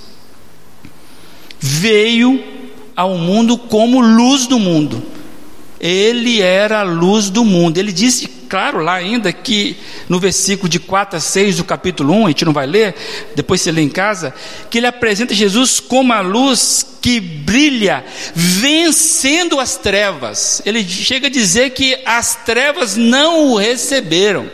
veio 1.58 2.42
ao 2.94 3.16
mundo 3.16 3.58
como 3.58 4.00
luz 4.00 4.46
do 4.46 4.58
mundo. 4.58 5.02
Ele 5.78 6.40
era 6.40 6.80
a 6.80 6.82
luz 6.82 7.28
do 7.28 7.44
mundo. 7.44 7.76
Ele 7.76 7.92
disse, 7.92 8.26
claro, 8.48 8.82
lá 8.82 8.94
ainda 8.94 9.32
que 9.32 9.76
no 10.08 10.18
versículo 10.18 10.68
de 10.68 10.78
4 10.78 11.18
a 11.18 11.20
6 11.20 11.58
do 11.58 11.64
capítulo 11.64 12.14
1, 12.14 12.24
a 12.24 12.28
gente 12.28 12.44
não 12.44 12.52
vai 12.52 12.66
ler, 12.66 12.94
depois 13.34 13.60
você 13.60 13.70
lê 13.70 13.82
em 13.82 13.88
casa, 13.88 14.34
que 14.70 14.78
ele 14.78 14.86
apresenta 14.86 15.34
Jesus 15.34 15.78
como 15.78 16.12
a 16.12 16.20
luz 16.20 16.86
que 17.02 17.20
brilha, 17.20 18.04
vencendo 18.34 19.60
as 19.60 19.76
trevas. 19.76 20.62
Ele 20.64 20.82
chega 20.82 21.26
a 21.26 21.30
dizer 21.30 21.70
que 21.70 21.98
as 22.06 22.36
trevas 22.36 22.96
não 22.96 23.52
o 23.52 23.56
receberam. 23.56 24.50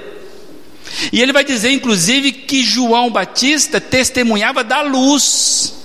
E 1.13 1.23
ele 1.23 1.33
vai 1.33 1.45
dizer, 1.45 1.71
inclusive, 1.71 2.33
que 2.33 2.63
João 2.63 3.11
Batista 3.11 3.81
testemunhava 3.81 4.63
da 4.63 4.83
luz. 4.83 5.82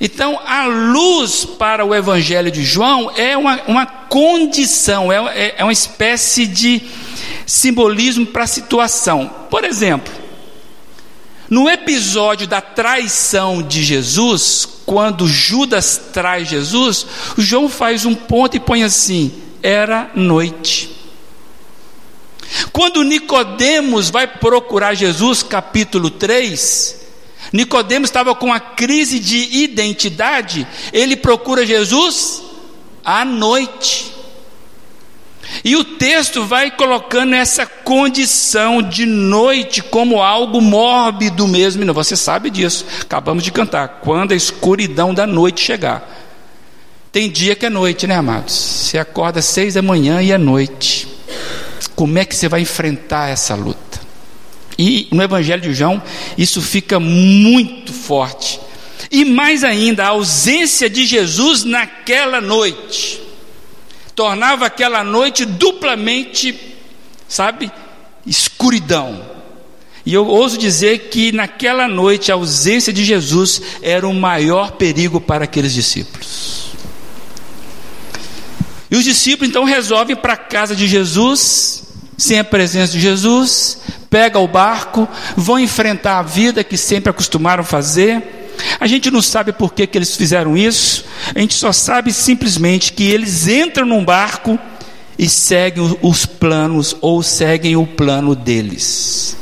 Então, 0.00 0.38
a 0.44 0.66
luz 0.66 1.44
para 1.44 1.84
o 1.84 1.94
Evangelho 1.94 2.50
de 2.50 2.62
João 2.62 3.10
é 3.16 3.36
uma, 3.36 3.60
uma 3.66 3.86
condição, 3.86 5.10
é, 5.10 5.16
é, 5.34 5.54
é 5.58 5.64
uma 5.64 5.72
espécie 5.72 6.46
de 6.46 6.82
simbolismo 7.46 8.26
para 8.26 8.44
a 8.44 8.48
situação. 8.48 9.30
Por 9.48 9.64
exemplo, 9.64 10.12
no 11.48 11.68
episódio 11.68 12.46
da 12.46 12.60
traição 12.60 13.62
de 13.62 13.82
Jesus, 13.82 14.68
quando 14.84 15.26
Judas 15.26 16.00
traz 16.12 16.48
Jesus, 16.48 17.06
João 17.38 17.68
faz 17.68 18.04
um 18.04 18.14
ponto 18.14 18.56
e 18.56 18.60
põe 18.60 18.82
assim: 18.82 19.32
era 19.62 20.10
noite. 20.14 20.90
Quando 22.72 23.02
Nicodemos 23.02 24.10
vai 24.10 24.26
procurar 24.26 24.94
Jesus, 24.94 25.42
capítulo 25.42 26.10
3, 26.10 27.05
Nicodemos 27.52 28.08
estava 28.08 28.34
com 28.34 28.46
uma 28.46 28.60
crise 28.60 29.18
de 29.18 29.64
identidade, 29.64 30.66
ele 30.92 31.16
procura 31.16 31.66
Jesus 31.66 32.42
à 33.04 33.24
noite. 33.24 34.16
E 35.64 35.76
o 35.76 35.84
texto 35.84 36.44
vai 36.44 36.70
colocando 36.70 37.34
essa 37.34 37.64
condição 37.66 38.82
de 38.82 39.06
noite 39.06 39.82
como 39.82 40.20
algo 40.20 40.60
mórbido 40.60 41.46
mesmo. 41.46 41.82
E 41.82 41.92
você 41.92 42.16
sabe 42.16 42.50
disso. 42.50 42.84
Acabamos 43.00 43.44
de 43.44 43.52
cantar. 43.52 44.00
Quando 44.02 44.32
a 44.32 44.36
escuridão 44.36 45.14
da 45.14 45.26
noite 45.26 45.64
chegar. 45.64 46.08
Tem 47.12 47.30
dia 47.30 47.54
que 47.54 47.64
é 47.64 47.70
noite, 47.70 48.06
né, 48.06 48.16
amados? 48.16 48.54
Você 48.54 48.98
acorda 48.98 49.38
às 49.38 49.46
seis 49.46 49.74
da 49.74 49.82
manhã 49.82 50.20
e 50.20 50.32
é 50.32 50.38
noite. 50.38 51.08
Como 51.94 52.18
é 52.18 52.24
que 52.24 52.36
você 52.36 52.48
vai 52.48 52.60
enfrentar 52.60 53.30
essa 53.30 53.54
luta? 53.54 53.85
E 54.78 55.08
no 55.10 55.22
Evangelho 55.22 55.62
de 55.62 55.72
João, 55.72 56.02
isso 56.36 56.60
fica 56.60 57.00
muito 57.00 57.92
forte. 57.92 58.60
E 59.10 59.24
mais 59.24 59.64
ainda, 59.64 60.04
a 60.04 60.08
ausência 60.08 60.90
de 60.90 61.06
Jesus 61.06 61.64
naquela 61.64 62.40
noite 62.40 63.20
tornava 64.14 64.64
aquela 64.64 65.04
noite 65.04 65.44
duplamente, 65.44 66.58
sabe, 67.28 67.70
escuridão. 68.26 69.36
E 70.04 70.14
eu 70.14 70.26
ouso 70.26 70.56
dizer 70.56 71.10
que 71.10 71.32
naquela 71.32 71.86
noite 71.86 72.32
a 72.32 72.34
ausência 72.34 72.92
de 72.92 73.04
Jesus 73.04 73.60
era 73.82 74.08
o 74.08 74.14
maior 74.14 74.72
perigo 74.72 75.20
para 75.20 75.44
aqueles 75.44 75.74
discípulos. 75.74 76.66
E 78.90 78.96
os 78.96 79.04
discípulos 79.04 79.50
então 79.50 79.64
resolvem 79.64 80.16
para 80.16 80.34
a 80.34 80.38
casa 80.38 80.74
de 80.74 80.86
Jesus, 80.86 81.84
sem 82.16 82.38
a 82.38 82.44
presença 82.44 82.92
de 82.92 83.00
Jesus, 83.00 83.78
pega 84.10 84.38
o 84.38 84.48
barco, 84.48 85.08
vão 85.36 85.58
enfrentar 85.58 86.18
a 86.18 86.22
vida 86.22 86.64
que 86.64 86.76
sempre 86.76 87.10
acostumaram 87.10 87.64
fazer. 87.64 88.54
A 88.80 88.86
gente 88.86 89.10
não 89.10 89.20
sabe 89.20 89.52
por 89.52 89.74
que, 89.74 89.86
que 89.86 89.98
eles 89.98 90.16
fizeram 90.16 90.56
isso, 90.56 91.04
a 91.34 91.38
gente 91.38 91.54
só 91.54 91.72
sabe 91.72 92.12
simplesmente 92.12 92.92
que 92.92 93.04
eles 93.04 93.46
entram 93.46 93.86
num 93.86 94.04
barco 94.04 94.58
e 95.18 95.28
seguem 95.28 95.98
os 96.02 96.26
planos 96.26 96.96
ou 97.00 97.22
seguem 97.22 97.76
o 97.76 97.86
plano 97.86 98.34
deles. 98.34 99.36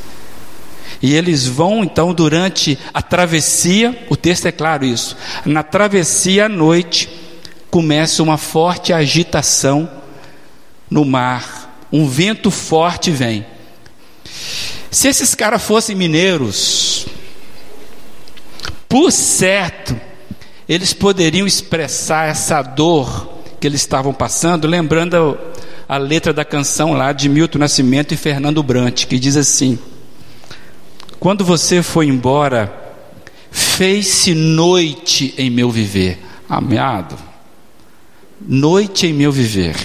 E 1.01 1.13
eles 1.13 1.45
vão 1.45 1.83
então 1.83 2.13
durante 2.13 2.77
a 2.93 3.01
travessia, 3.01 3.97
o 4.09 4.15
texto 4.15 4.47
é 4.47 4.51
claro 4.51 4.85
isso. 4.85 5.15
Na 5.45 5.61
travessia 5.61 6.45
à 6.45 6.49
noite 6.49 7.09
começa 7.69 8.23
uma 8.23 8.37
forte 8.37 8.93
agitação 8.93 9.89
no 10.89 11.05
mar. 11.05 11.85
Um 11.91 12.07
vento 12.07 12.49
forte 12.49 13.11
vem. 13.11 13.45
Se 14.95 15.09
esses 15.09 15.35
caras 15.35 15.61
fossem 15.61 15.93
mineiros, 15.93 17.05
por 18.87 19.11
certo, 19.11 19.93
eles 20.69 20.93
poderiam 20.93 21.45
expressar 21.45 22.29
essa 22.29 22.61
dor 22.61 23.27
que 23.59 23.67
eles 23.67 23.81
estavam 23.81 24.13
passando, 24.13 24.65
lembrando 24.65 25.37
a, 25.85 25.97
letra 25.97 26.31
da 26.31 26.45
canção 26.45 26.93
lá 26.93 27.11
de 27.11 27.27
Milton 27.27 27.59
Nascimento 27.59 28.13
e 28.13 28.17
Fernando 28.17 28.63
Brant, 28.63 29.05
que 29.05 29.19
diz 29.19 29.35
assim: 29.35 29.77
Quando 31.19 31.43
você 31.43 31.83
foi 31.83 32.07
embora, 32.07 32.73
fez-se 33.51 34.33
noite 34.33 35.35
em 35.37 35.49
meu 35.49 35.69
viver. 35.69 36.19
Ameado, 36.47 37.17
noite 38.39 39.07
em 39.07 39.13
meu 39.13 39.33
viver. 39.33 39.75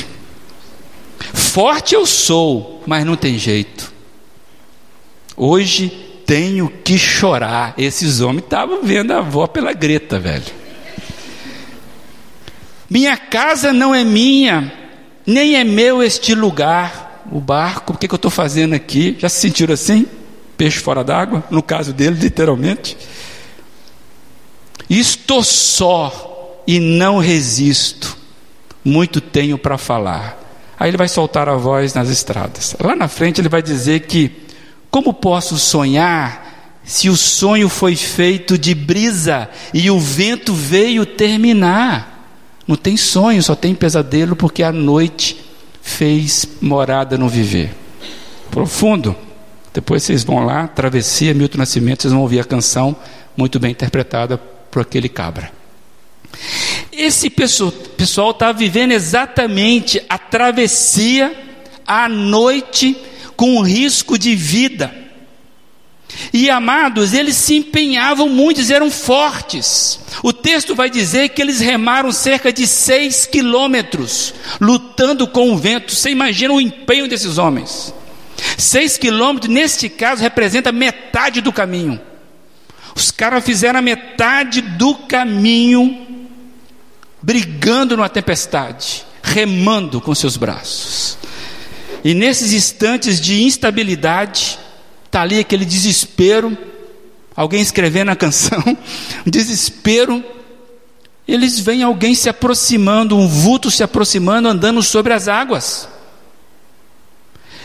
Forte 1.34 1.96
eu 1.96 2.06
sou, 2.06 2.80
mas 2.86 3.04
não 3.04 3.16
tem 3.16 3.36
jeito. 3.36 3.89
Hoje 5.42 5.88
tenho 6.26 6.70
que 6.84 6.98
chorar. 6.98 7.72
Esses 7.78 8.20
homens 8.20 8.44
estavam 8.44 8.82
vendo 8.82 9.10
a 9.10 9.20
avó 9.20 9.46
pela 9.46 9.72
greta, 9.72 10.18
velho. 10.18 10.44
Minha 12.90 13.16
casa 13.16 13.72
não 13.72 13.94
é 13.94 14.04
minha, 14.04 14.70
nem 15.26 15.56
é 15.56 15.64
meu 15.64 16.02
este 16.02 16.34
lugar. 16.34 17.24
O 17.32 17.40
barco, 17.40 17.94
o 17.94 17.96
que, 17.96 18.06
que 18.06 18.12
eu 18.12 18.16
estou 18.16 18.30
fazendo 18.30 18.74
aqui? 18.74 19.16
Já 19.18 19.30
se 19.30 19.40
sentiram 19.40 19.72
assim? 19.72 20.06
Peixe 20.58 20.78
fora 20.78 21.02
d'água? 21.02 21.42
No 21.50 21.62
caso 21.62 21.94
dele, 21.94 22.20
literalmente. 22.20 22.94
Estou 24.90 25.42
só 25.42 26.62
e 26.66 26.78
não 26.78 27.16
resisto. 27.16 28.14
Muito 28.84 29.22
tenho 29.22 29.56
para 29.56 29.78
falar. 29.78 30.38
Aí 30.78 30.90
ele 30.90 30.98
vai 30.98 31.08
soltar 31.08 31.48
a 31.48 31.56
voz 31.56 31.94
nas 31.94 32.10
estradas. 32.10 32.76
Lá 32.78 32.94
na 32.94 33.08
frente 33.08 33.40
ele 33.40 33.48
vai 33.48 33.62
dizer 33.62 34.00
que 34.00 34.49
como 34.90 35.14
posso 35.14 35.56
sonhar 35.56 36.80
se 36.84 37.08
o 37.08 37.16
sonho 37.16 37.68
foi 37.68 37.94
feito 37.94 38.58
de 38.58 38.74
brisa 38.74 39.48
e 39.72 39.90
o 39.90 39.98
vento 39.98 40.52
veio 40.52 41.06
terminar? 41.06 42.10
Não 42.66 42.76
tem 42.76 42.96
sonho, 42.96 43.42
só 43.42 43.54
tem 43.54 43.74
pesadelo 43.74 44.34
porque 44.34 44.62
a 44.62 44.72
noite 44.72 45.36
fez 45.82 46.46
morada 46.60 47.16
no 47.16 47.28
viver. 47.28 47.74
Profundo. 48.50 49.14
Depois 49.72 50.02
vocês 50.02 50.24
vão 50.24 50.44
lá, 50.44 50.66
travessia, 50.66 51.32
Milton 51.32 51.58
Nascimento, 51.58 52.02
vocês 52.02 52.12
vão 52.12 52.22
ouvir 52.22 52.40
a 52.40 52.44
canção 52.44 52.96
muito 53.36 53.60
bem 53.60 53.70
interpretada 53.70 54.36
por 54.36 54.82
aquele 54.82 55.08
cabra. 55.08 55.52
Esse 56.90 57.30
pessoal 57.30 58.30
está 58.30 58.50
vivendo 58.50 58.92
exatamente 58.92 60.02
a 60.08 60.18
travessia 60.18 61.32
à 61.86 62.08
noite 62.08 62.96
com 63.40 63.62
risco 63.62 64.18
de 64.18 64.36
vida. 64.36 64.94
E 66.30 66.50
amados, 66.50 67.14
eles 67.14 67.36
se 67.36 67.56
empenhavam 67.56 68.28
muito, 68.28 68.58
eles 68.58 68.70
eram 68.70 68.90
fortes. 68.90 69.98
O 70.22 70.30
texto 70.30 70.74
vai 70.74 70.90
dizer 70.90 71.30
que 71.30 71.40
eles 71.40 71.58
remaram 71.58 72.12
cerca 72.12 72.52
de 72.52 72.66
seis 72.66 73.24
quilômetros, 73.24 74.34
lutando 74.60 75.26
com 75.26 75.50
o 75.50 75.56
vento. 75.56 75.94
Você 75.94 76.10
imagina 76.10 76.52
o 76.52 76.60
empenho 76.60 77.08
desses 77.08 77.38
homens? 77.38 77.94
Seis 78.58 78.98
quilômetros, 78.98 79.50
neste 79.50 79.88
caso, 79.88 80.20
representa 80.20 80.70
metade 80.70 81.40
do 81.40 81.50
caminho. 81.50 81.98
Os 82.94 83.10
caras 83.10 83.42
fizeram 83.42 83.78
a 83.78 83.82
metade 83.82 84.60
do 84.60 84.94
caminho, 84.94 86.26
brigando 87.22 87.96
numa 87.96 88.10
tempestade, 88.10 89.02
remando 89.22 89.98
com 89.98 90.14
seus 90.14 90.36
braços. 90.36 91.19
E 92.04 92.14
nesses 92.14 92.52
instantes 92.52 93.20
de 93.20 93.42
instabilidade, 93.42 94.58
está 95.04 95.22
ali 95.22 95.38
aquele 95.38 95.64
desespero, 95.64 96.56
alguém 97.36 97.60
escrevendo 97.60 98.10
a 98.10 98.16
canção, 98.16 98.62
desespero, 99.26 100.24
eles 101.26 101.60
veem 101.60 101.82
alguém 101.82 102.14
se 102.14 102.28
aproximando, 102.28 103.16
um 103.16 103.28
vulto 103.28 103.70
se 103.70 103.82
aproximando, 103.82 104.48
andando 104.48 104.82
sobre 104.82 105.12
as 105.12 105.28
águas. 105.28 105.88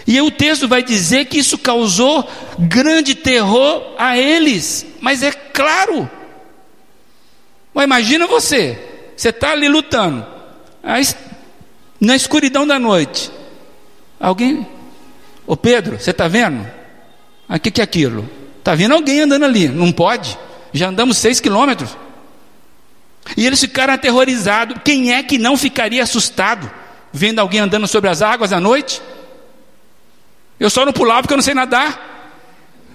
E 0.08 0.22
o 0.22 0.30
texto 0.30 0.68
vai 0.68 0.84
dizer 0.84 1.26
que 1.26 1.40
isso 1.40 1.58
causou 1.58 2.30
grande 2.60 3.16
terror 3.16 3.96
a 3.98 4.18
eles, 4.18 4.86
mas 5.02 5.24
é 5.24 5.32
claro. 5.32 6.10
Mas 7.74 7.86
imagina 7.86 8.28
você, 8.28 8.80
você 9.18 9.30
está 9.30 9.52
ali 9.52 9.68
lutando, 9.68 10.26
na 12.00 12.16
escuridão 12.16 12.68
da 12.68 12.78
noite, 12.78 13.32
Alguém? 14.20 14.68
Ô 15.46 15.56
Pedro, 15.56 16.00
você 16.00 16.12
está 16.12 16.28
vendo? 16.28 16.62
O 16.62 16.68
ah, 17.50 17.60
que, 17.60 17.70
que 17.70 17.82
é 17.82 17.84
aquilo? 17.84 18.28
Está 18.58 18.74
vendo 18.74 18.94
alguém 18.94 19.22
andando 19.22 19.46
ali? 19.46 19.68
Não 19.68 19.92
pode. 19.92 20.38
Já 20.74 20.90
andamos 20.90 21.18
seis 21.18 21.40
quilômetros. 21.40 21.96
E 23.38 23.46
eles 23.46 23.60
ficaram 23.60 23.94
aterrorizados. 23.94 24.78
Quem 24.84 25.14
é 25.14 25.22
que 25.22 25.38
não 25.38 25.58
ficaria 25.58 26.04
assustado 26.04 26.70
vendo 27.14 27.40
alguém 27.40 27.60
andando 27.60 27.88
sobre 27.88 28.10
as 28.10 28.22
águas 28.22 28.52
à 28.52 28.60
noite? 28.60 29.02
Eu 30.60 30.70
só 30.70 30.86
não 30.86 30.94
pulava 30.94 31.22
porque 31.22 31.34
eu 31.34 31.38
não 31.38 31.44
sei 31.44 31.54
nadar, 31.54 32.34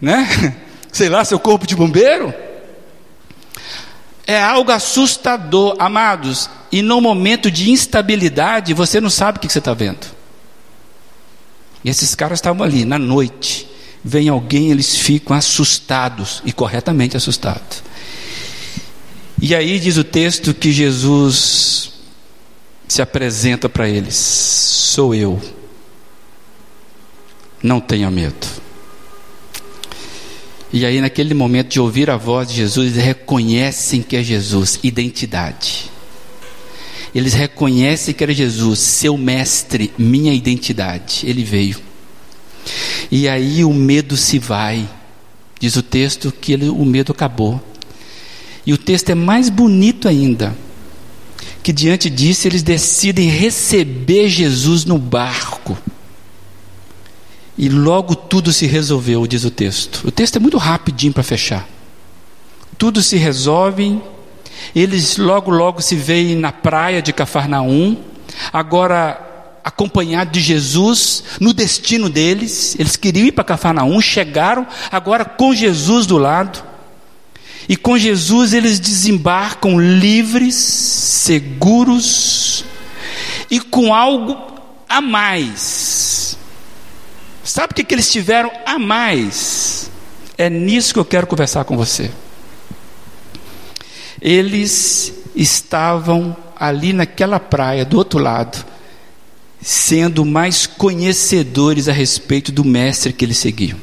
né? 0.00 0.56
Sei 0.92 1.08
lá, 1.08 1.24
seu 1.24 1.38
corpo 1.38 1.68
de 1.68 1.76
bombeiro. 1.76 2.34
É 4.26 4.42
algo 4.42 4.72
assustador, 4.72 5.76
amados. 5.78 6.50
E 6.72 6.82
no 6.82 7.00
momento 7.00 7.48
de 7.48 7.70
instabilidade, 7.70 8.74
você 8.74 9.00
não 9.00 9.10
sabe 9.10 9.38
o 9.38 9.40
que 9.40 9.48
você 9.48 9.60
está 9.60 9.72
vendo. 9.72 10.19
E 11.84 11.90
esses 11.90 12.14
caras 12.14 12.38
estavam 12.38 12.62
ali 12.62 12.84
na 12.84 12.98
noite. 12.98 13.68
Vem 14.04 14.28
alguém, 14.28 14.70
eles 14.70 14.96
ficam 14.96 15.36
assustados 15.36 16.42
e 16.44 16.52
corretamente 16.52 17.16
assustados. 17.16 17.82
E 19.40 19.54
aí 19.54 19.78
diz 19.78 19.96
o 19.96 20.04
texto 20.04 20.52
que 20.52 20.72
Jesus 20.72 21.92
se 22.86 23.00
apresenta 23.00 23.68
para 23.68 23.88
eles: 23.88 24.14
Sou 24.16 25.14
eu. 25.14 25.40
Não 27.62 27.80
tenha 27.80 28.10
medo. 28.10 28.46
E 30.72 30.86
aí, 30.86 31.00
naquele 31.00 31.34
momento 31.34 31.68
de 31.68 31.80
ouvir 31.80 32.10
a 32.10 32.16
voz 32.16 32.48
de 32.48 32.54
Jesus, 32.54 32.92
eles 32.92 33.04
reconhecem 33.04 34.02
que 34.02 34.16
é 34.16 34.22
Jesus, 34.22 34.78
identidade. 34.82 35.90
Eles 37.14 37.34
reconhecem 37.34 38.14
que 38.14 38.22
era 38.22 38.32
Jesus, 38.32 38.78
seu 38.78 39.16
mestre, 39.16 39.92
minha 39.98 40.32
identidade. 40.32 41.22
Ele 41.24 41.42
veio. 41.42 41.78
E 43.10 43.28
aí 43.28 43.64
o 43.64 43.72
medo 43.72 44.16
se 44.16 44.38
vai. 44.38 44.88
Diz 45.58 45.76
o 45.76 45.82
texto 45.82 46.32
que 46.32 46.52
ele, 46.52 46.68
o 46.68 46.84
medo 46.84 47.12
acabou. 47.12 47.60
E 48.64 48.72
o 48.72 48.78
texto 48.78 49.10
é 49.10 49.14
mais 49.14 49.48
bonito 49.48 50.06
ainda. 50.06 50.56
Que 51.62 51.72
diante 51.72 52.08
disso 52.08 52.46
eles 52.46 52.62
decidem 52.62 53.28
receber 53.28 54.28
Jesus 54.28 54.84
no 54.84 54.96
barco. 54.96 55.76
E 57.58 57.68
logo 57.68 58.14
tudo 58.14 58.52
se 58.52 58.66
resolveu, 58.66 59.26
diz 59.26 59.44
o 59.44 59.50
texto. 59.50 60.02
O 60.06 60.10
texto 60.10 60.36
é 60.36 60.38
muito 60.38 60.56
rapidinho 60.56 61.12
para 61.12 61.22
fechar. 61.22 61.68
Tudo 62.78 63.02
se 63.02 63.18
resolve. 63.18 64.00
Eles 64.74 65.16
logo, 65.16 65.50
logo 65.50 65.80
se 65.80 65.96
veem 65.96 66.36
na 66.36 66.52
praia 66.52 67.02
de 67.02 67.12
Cafarnaum. 67.12 67.96
Agora 68.52 69.30
acompanhado 69.64 70.30
de 70.30 70.40
Jesus 70.40 71.24
no 71.38 71.52
destino 71.52 72.08
deles. 72.08 72.76
Eles 72.78 72.96
queriam 72.96 73.26
ir 73.26 73.32
para 73.32 73.44
Cafarnaum, 73.44 74.00
chegaram 74.00 74.66
agora 74.90 75.24
com 75.24 75.54
Jesus 75.54 76.06
do 76.06 76.18
lado. 76.18 76.62
E 77.68 77.76
com 77.76 77.96
Jesus 77.96 78.52
eles 78.52 78.80
desembarcam 78.80 79.78
livres, 79.78 80.56
seguros 80.56 82.64
e 83.50 83.60
com 83.60 83.94
algo 83.94 84.36
a 84.88 85.00
mais. 85.00 86.36
Sabe 87.44 87.72
o 87.72 87.74
que 87.74 87.94
eles 87.94 88.10
tiveram 88.10 88.50
a 88.66 88.78
mais? 88.78 89.90
É 90.36 90.50
nisso 90.50 90.92
que 90.92 90.98
eu 90.98 91.04
quero 91.04 91.26
conversar 91.26 91.64
com 91.64 91.76
você. 91.76 92.10
Eles 94.20 95.12
estavam 95.34 96.36
ali 96.56 96.92
naquela 96.92 97.40
praia, 97.40 97.84
do 97.84 97.96
outro 97.96 98.18
lado, 98.18 98.64
sendo 99.60 100.24
mais 100.24 100.66
conhecedores 100.66 101.88
a 101.88 101.92
respeito 101.92 102.52
do 102.52 102.64
mestre 102.64 103.12
que 103.12 103.24
eles 103.24 103.38
seguiam. 103.38 103.78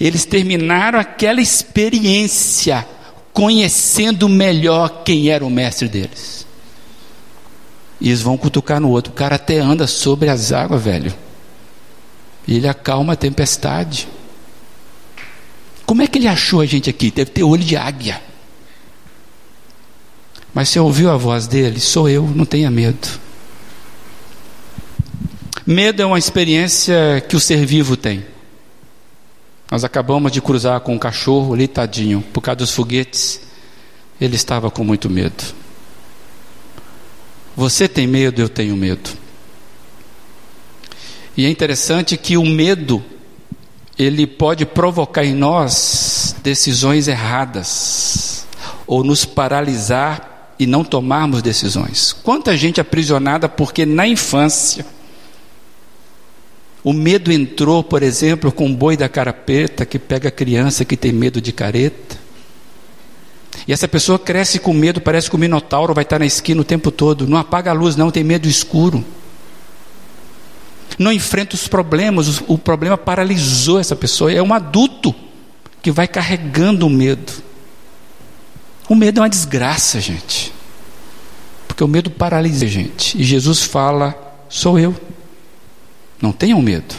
Eles 0.00 0.24
terminaram 0.24 0.98
aquela 0.98 1.40
experiência 1.40 2.86
conhecendo 3.32 4.28
melhor 4.28 5.02
quem 5.04 5.30
era 5.30 5.44
o 5.44 5.50
mestre 5.50 5.88
deles. 5.88 6.46
E 8.00 8.08
eles 8.08 8.20
vão 8.20 8.36
cutucar 8.36 8.80
no 8.80 8.90
outro. 8.90 9.12
O 9.12 9.16
cara 9.16 9.36
até 9.36 9.58
anda 9.58 9.86
sobre 9.86 10.28
as 10.28 10.52
águas, 10.52 10.82
velho. 10.82 11.14
E 12.46 12.56
ele 12.56 12.68
acalma 12.68 13.12
a 13.12 13.16
tempestade. 13.16 14.08
Como 15.86 16.02
é 16.02 16.06
que 16.06 16.18
ele 16.18 16.26
achou 16.26 16.60
a 16.60 16.66
gente 16.66 16.90
aqui? 16.90 17.10
Deve 17.10 17.30
ter 17.30 17.44
olho 17.44 17.62
de 17.62 17.76
águia. 17.76 18.20
Mas 20.54 20.68
você 20.68 20.78
ouviu 20.78 21.10
a 21.10 21.16
voz 21.16 21.46
dele? 21.46 21.80
Sou 21.80 22.08
eu, 22.08 22.26
não 22.26 22.44
tenha 22.44 22.70
medo. 22.70 23.08
Medo 25.66 26.02
é 26.02 26.06
uma 26.06 26.18
experiência 26.18 27.24
que 27.28 27.36
o 27.36 27.40
ser 27.40 27.64
vivo 27.64 27.96
tem. 27.96 28.24
Nós 29.70 29.84
acabamos 29.84 30.30
de 30.30 30.42
cruzar 30.42 30.80
com 30.80 30.94
um 30.94 30.98
cachorro 30.98 31.54
ali, 31.54 31.66
tadinho, 31.66 32.22
por 32.32 32.42
causa 32.42 32.56
dos 32.56 32.72
foguetes. 32.72 33.40
Ele 34.20 34.36
estava 34.36 34.70
com 34.70 34.84
muito 34.84 35.08
medo. 35.08 35.42
Você 37.56 37.88
tem 37.88 38.06
medo, 38.06 38.42
eu 38.42 38.48
tenho 38.48 38.76
medo. 38.76 39.10
E 41.36 41.46
é 41.46 41.48
interessante 41.48 42.16
que 42.16 42.36
o 42.36 42.44
medo 42.44 43.02
ele 43.98 44.26
pode 44.26 44.66
provocar 44.66 45.24
em 45.24 45.34
nós 45.34 46.34
decisões 46.42 47.08
erradas 47.08 48.46
ou 48.86 49.02
nos 49.04 49.24
paralisar 49.24 50.31
e 50.62 50.66
não 50.66 50.84
tomarmos 50.84 51.42
decisões. 51.42 52.12
Quanta 52.12 52.56
gente 52.56 52.80
aprisionada 52.80 53.48
porque 53.48 53.84
na 53.84 54.06
infância 54.06 54.86
o 56.84 56.92
medo 56.92 57.30
entrou, 57.30 57.84
por 57.84 58.02
exemplo, 58.02 58.50
com 58.50 58.66
o 58.66 58.74
boi 58.74 58.96
da 58.96 59.08
carapeta 59.08 59.86
que 59.86 59.98
pega 59.98 60.28
a 60.28 60.32
criança 60.32 60.84
que 60.84 60.96
tem 60.96 61.12
medo 61.12 61.40
de 61.40 61.52
careta. 61.52 62.20
E 63.68 63.72
essa 63.72 63.86
pessoa 63.86 64.18
cresce 64.18 64.58
com 64.58 64.72
medo, 64.72 65.00
parece 65.00 65.30
que 65.30 65.36
o 65.36 65.38
minotauro 65.38 65.94
vai 65.94 66.02
estar 66.02 66.18
na 66.18 66.26
esquina 66.26 66.60
o 66.60 66.64
tempo 66.64 66.90
todo. 66.90 67.26
Não 67.26 67.38
apaga 67.38 67.70
a 67.70 67.74
luz, 67.74 67.94
não, 67.94 68.10
tem 68.10 68.24
medo 68.24 68.48
escuro. 68.48 69.04
Não 70.98 71.12
enfrenta 71.12 71.54
os 71.54 71.68
problemas, 71.68 72.42
o 72.48 72.58
problema 72.58 72.98
paralisou 72.98 73.78
essa 73.78 73.94
pessoa. 73.94 74.32
É 74.32 74.42
um 74.42 74.52
adulto 74.52 75.14
que 75.80 75.92
vai 75.92 76.08
carregando 76.08 76.86
o 76.86 76.90
medo. 76.90 77.32
O 78.88 78.94
medo 78.96 79.20
é 79.20 79.22
uma 79.22 79.30
desgraça, 79.30 80.00
gente. 80.00 80.41
Porque 81.82 81.84
o 81.84 81.88
medo 81.88 82.10
paralisa 82.12 82.64
a 82.64 82.68
gente. 82.68 83.20
E 83.20 83.24
Jesus 83.24 83.62
fala: 83.64 84.14
sou 84.48 84.78
eu. 84.78 84.94
Não 86.20 86.30
tenham 86.30 86.62
medo. 86.62 86.94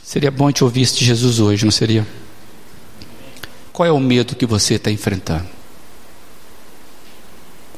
Seria 0.00 0.30
bom 0.30 0.52
te 0.52 0.62
ouvir 0.62 0.86
de 0.86 1.04
Jesus 1.04 1.40
hoje, 1.40 1.64
não 1.64 1.72
seria? 1.72 2.06
Qual 3.72 3.84
é 3.84 3.90
o 3.90 3.98
medo 3.98 4.36
que 4.36 4.46
você 4.46 4.74
está 4.74 4.92
enfrentando? 4.92 5.48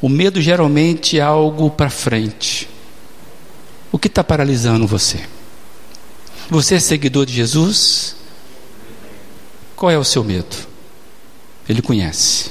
O 0.02 0.08
medo 0.08 0.38
geralmente 0.38 1.18
é 1.18 1.22
algo 1.22 1.70
para 1.70 1.88
frente. 1.88 2.68
O 3.90 3.98
que 3.98 4.08
está 4.08 4.22
paralisando 4.22 4.86
você? 4.86 5.24
Você 6.50 6.74
é 6.74 6.80
seguidor 6.80 7.24
de 7.24 7.32
Jesus? 7.32 8.16
Qual 9.74 9.90
é 9.90 9.96
o 9.96 10.04
seu 10.04 10.22
medo? 10.22 10.54
Ele 11.66 11.80
conhece. 11.80 12.50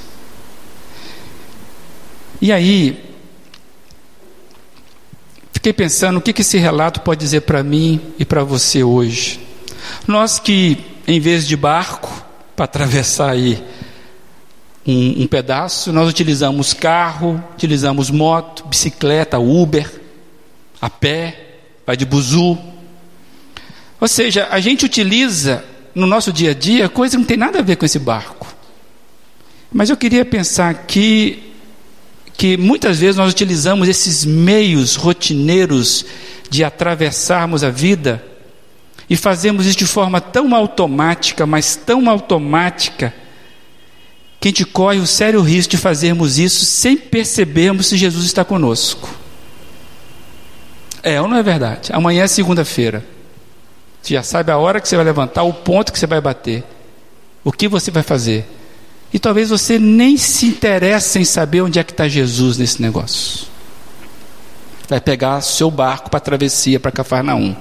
E 2.43 2.51
aí, 2.51 3.01
Fiquei 5.53 5.71
pensando 5.71 6.17
o 6.17 6.21
que 6.21 6.41
esse 6.41 6.57
relato 6.57 6.99
pode 6.99 7.21
dizer 7.21 7.41
para 7.41 7.63
mim 7.63 8.01
e 8.19 8.25
para 8.25 8.43
você 8.43 8.83
hoje. 8.83 9.39
Nós 10.05 10.37
que, 10.37 10.77
em 11.07 11.21
vez 11.21 11.47
de 11.47 11.55
barco, 11.55 12.11
para 12.53 12.65
atravessar 12.65 13.29
aí 13.29 13.63
um, 14.85 15.23
um, 15.23 15.27
pedaço, 15.27 15.93
nós 15.93 16.09
utilizamos 16.09 16.73
carro, 16.73 17.41
utilizamos 17.53 18.09
moto, 18.09 18.67
bicicleta, 18.67 19.39
Uber, 19.39 19.89
a 20.81 20.89
pé, 20.89 21.59
vai 21.87 21.95
de 21.95 22.05
buzu. 22.05 22.57
Ou 24.01 24.07
seja, 24.09 24.49
a 24.51 24.59
gente 24.59 24.83
utiliza 24.83 25.63
no 25.95 26.05
nosso 26.05 26.33
dia 26.33 26.51
a 26.51 26.53
dia 26.53 26.89
coisa 26.89 27.15
que 27.15 27.21
não 27.21 27.25
tem 27.25 27.37
nada 27.37 27.59
a 27.59 27.61
ver 27.61 27.77
com 27.77 27.85
esse 27.85 27.99
barco. 27.99 28.53
Mas 29.71 29.89
eu 29.89 29.95
queria 29.95 30.25
pensar 30.25 30.69
aqui 30.69 31.52
que 32.35 32.57
muitas 32.57 32.99
vezes 32.99 33.15
nós 33.15 33.31
utilizamos 33.31 33.87
esses 33.87 34.25
meios 34.25 34.95
rotineiros 34.95 36.05
de 36.49 36.63
atravessarmos 36.63 37.63
a 37.63 37.69
vida 37.69 38.23
e 39.09 39.15
fazemos 39.15 39.65
isso 39.65 39.77
de 39.77 39.85
forma 39.85 40.19
tão 40.19 40.55
automática, 40.55 41.45
mas 41.45 41.75
tão 41.75 42.09
automática, 42.09 43.13
que 44.39 44.47
a 44.47 44.51
gente 44.51 44.65
corre 44.65 44.99
o 44.99 45.07
sério 45.07 45.41
risco 45.41 45.71
de 45.71 45.77
fazermos 45.77 46.37
isso 46.37 46.65
sem 46.65 46.97
percebermos 46.97 47.87
se 47.87 47.97
Jesus 47.97 48.25
está 48.25 48.43
conosco. 48.43 49.09
É 51.01 51.21
ou 51.21 51.27
não 51.27 51.37
é 51.37 51.43
verdade? 51.43 51.91
Amanhã 51.93 52.23
é 52.23 52.27
segunda-feira. 52.27 53.05
Você 54.01 54.15
já 54.15 54.23
sabe 54.23 54.51
a 54.51 54.57
hora 54.57 54.81
que 54.81 54.87
você 54.87 54.97
vai 54.97 55.05
levantar, 55.05 55.43
o 55.43 55.53
ponto 55.53 55.93
que 55.93 55.99
você 55.99 56.07
vai 56.07 56.19
bater, 56.19 56.63
o 57.43 57.51
que 57.51 57.69
você 57.69 57.89
vai 57.89 58.03
fazer. 58.03 58.45
E 59.13 59.19
talvez 59.19 59.49
você 59.49 59.77
nem 59.77 60.17
se 60.17 60.47
interesse 60.47 61.19
em 61.19 61.23
saber 61.23 61.61
onde 61.61 61.77
é 61.77 61.83
que 61.83 61.91
está 61.91 62.07
Jesus 62.07 62.57
nesse 62.57 62.81
negócio. 62.81 63.45
Vai 64.89 64.99
pegar 64.99 65.39
seu 65.41 65.69
barco 65.69 66.09
para 66.09 66.17
a 66.17 66.21
travessia 66.21 66.79
para 66.79 66.91
Cafarnaum. 66.91 67.55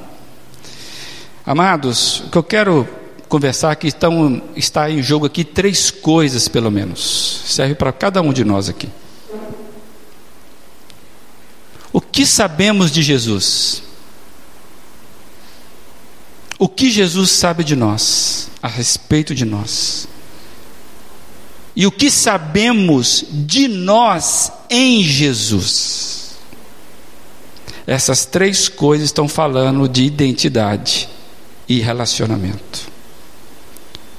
Amados, 1.44 2.20
o 2.20 2.30
que 2.30 2.38
eu 2.38 2.42
quero 2.42 2.88
conversar 3.28 3.70
aqui 3.70 3.88
estão, 3.88 4.42
está 4.56 4.90
em 4.90 5.02
jogo 5.02 5.26
aqui 5.26 5.44
três 5.44 5.90
coisas 5.90 6.48
pelo 6.48 6.70
menos. 6.70 7.42
Serve 7.46 7.74
para 7.74 7.92
cada 7.92 8.22
um 8.22 8.32
de 8.32 8.44
nós 8.44 8.70
aqui. 8.70 8.88
O 11.92 12.00
que 12.00 12.24
sabemos 12.24 12.90
de 12.90 13.02
Jesus? 13.02 13.82
O 16.58 16.68
que 16.68 16.90
Jesus 16.90 17.30
sabe 17.30 17.62
de 17.62 17.76
nós, 17.76 18.48
a 18.62 18.68
respeito 18.68 19.34
de 19.34 19.44
nós? 19.44 20.08
E 21.74 21.86
o 21.86 21.92
que 21.92 22.10
sabemos 22.10 23.24
de 23.30 23.66
nós 23.68 24.52
em 24.68 25.02
Jesus. 25.02 26.36
Essas 27.86 28.24
três 28.24 28.68
coisas 28.68 29.06
estão 29.06 29.26
falando 29.26 29.88
de 29.88 30.04
identidade 30.04 31.08
e 31.68 31.80
relacionamento. 31.80 32.90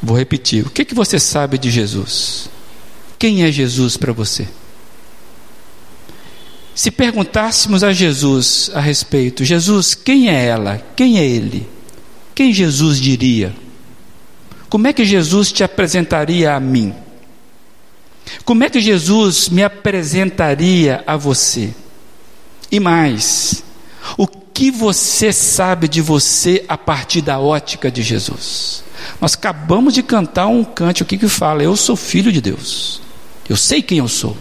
Vou 0.01 0.17
repetir: 0.17 0.65
o 0.65 0.69
que, 0.69 0.83
que 0.83 0.95
você 0.95 1.19
sabe 1.19 1.57
de 1.57 1.71
Jesus? 1.71 2.49
Quem 3.17 3.43
é 3.43 3.51
Jesus 3.51 3.95
para 3.95 4.11
você? 4.11 4.47
Se 6.75 6.89
perguntássemos 6.89 7.83
a 7.83 7.93
Jesus 7.93 8.71
a 8.73 8.81
respeito, 8.81 9.45
Jesus, 9.45 9.93
quem 9.93 10.29
é 10.29 10.45
ela? 10.45 10.81
Quem 10.95 11.19
é 11.19 11.25
ele? 11.25 11.69
Quem 12.33 12.51
Jesus 12.51 12.99
diria? 12.99 13.55
Como 14.69 14.87
é 14.87 14.93
que 14.93 15.05
Jesus 15.05 15.51
te 15.51 15.63
apresentaria 15.63 16.53
a 16.53 16.59
mim? 16.59 16.93
Como 18.45 18.63
é 18.63 18.69
que 18.69 18.81
Jesus 18.81 19.49
me 19.49 19.63
apresentaria 19.63 21.03
a 21.05 21.15
você? 21.15 21.73
E 22.71 22.79
mais, 22.79 23.63
o 24.17 24.27
que 24.27 24.71
você 24.71 25.31
sabe 25.31 25.87
de 25.87 26.01
você 26.01 26.63
a 26.67 26.77
partir 26.77 27.21
da 27.21 27.39
ótica 27.39 27.91
de 27.91 28.01
Jesus? 28.01 28.83
Nós 29.19 29.33
acabamos 29.33 29.93
de 29.93 30.03
cantar 30.03 30.47
um 30.47 30.63
cante 30.63 31.03
aqui 31.03 31.17
que 31.17 31.27
fala: 31.27 31.63
Eu 31.63 31.75
sou 31.75 31.95
filho 31.95 32.31
de 32.31 32.41
Deus. 32.41 33.01
Eu 33.47 33.55
sei 33.55 33.81
quem 33.81 33.99
eu 33.99 34.07
sou. 34.07 34.37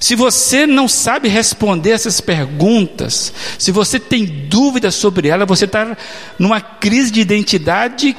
Se 0.00 0.14
você 0.14 0.64
não 0.64 0.86
sabe 0.86 1.28
responder 1.28 1.90
essas 1.90 2.20
perguntas, 2.20 3.32
se 3.58 3.72
você 3.72 3.98
tem 3.98 4.24
dúvidas 4.24 4.94
sobre 4.94 5.28
ela, 5.28 5.44
você 5.44 5.64
está 5.64 5.96
numa 6.38 6.60
crise 6.60 7.10
de 7.10 7.20
identidade 7.20 8.16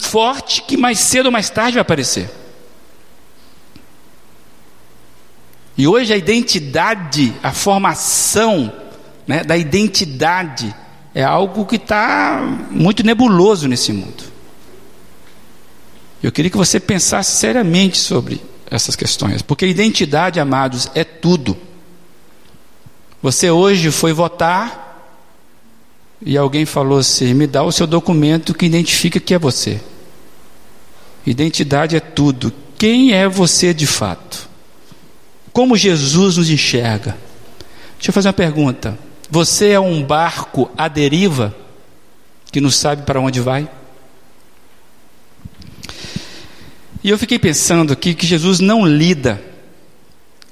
forte 0.00 0.62
que 0.62 0.76
mais 0.76 0.98
cedo 0.98 1.26
ou 1.26 1.32
mais 1.32 1.50
tarde 1.50 1.74
vai 1.74 1.82
aparecer. 1.82 2.30
E 5.76 5.86
hoje 5.86 6.12
a 6.12 6.16
identidade, 6.16 7.32
a 7.42 7.52
formação 7.52 8.72
né, 9.26 9.44
da 9.44 9.56
identidade, 9.56 10.74
é 11.14 11.22
algo 11.22 11.64
que 11.64 11.76
está 11.76 12.40
muito 12.70 13.04
nebuloso 13.04 13.68
nesse 13.68 13.92
mundo. 13.92 14.24
Eu 16.22 16.32
queria 16.32 16.50
que 16.50 16.56
você 16.56 16.80
pensasse 16.80 17.36
seriamente 17.36 17.96
sobre 17.96 18.42
essas 18.70 18.96
questões, 18.96 19.40
porque 19.40 19.66
identidade, 19.66 20.40
amados, 20.40 20.90
é 20.94 21.04
tudo. 21.04 21.56
Você 23.22 23.50
hoje 23.50 23.90
foi 23.90 24.12
votar 24.12 24.87
e 26.20 26.36
alguém 26.36 26.66
falou 26.66 26.98
assim: 26.98 27.34
me 27.34 27.46
dá 27.46 27.62
o 27.62 27.72
seu 27.72 27.86
documento 27.86 28.54
que 28.54 28.66
identifica 28.66 29.20
que 29.20 29.34
é 29.34 29.38
você. 29.38 29.80
Identidade 31.26 31.96
é 31.96 32.00
tudo. 32.00 32.52
Quem 32.76 33.12
é 33.12 33.28
você 33.28 33.74
de 33.74 33.86
fato? 33.86 34.48
Como 35.52 35.76
Jesus 35.76 36.36
nos 36.36 36.50
enxerga? 36.50 37.16
Deixa 37.96 38.10
eu 38.10 38.12
fazer 38.14 38.28
uma 38.28 38.34
pergunta. 38.34 38.98
Você 39.30 39.70
é 39.70 39.80
um 39.80 40.02
barco 40.02 40.70
à 40.76 40.88
deriva 40.88 41.54
que 42.50 42.60
não 42.60 42.70
sabe 42.70 43.02
para 43.02 43.20
onde 43.20 43.40
vai? 43.40 43.68
E 47.02 47.10
eu 47.10 47.18
fiquei 47.18 47.38
pensando 47.38 47.92
aqui 47.92 48.14
que 48.14 48.26
Jesus 48.26 48.58
não 48.58 48.86
lida, 48.86 49.40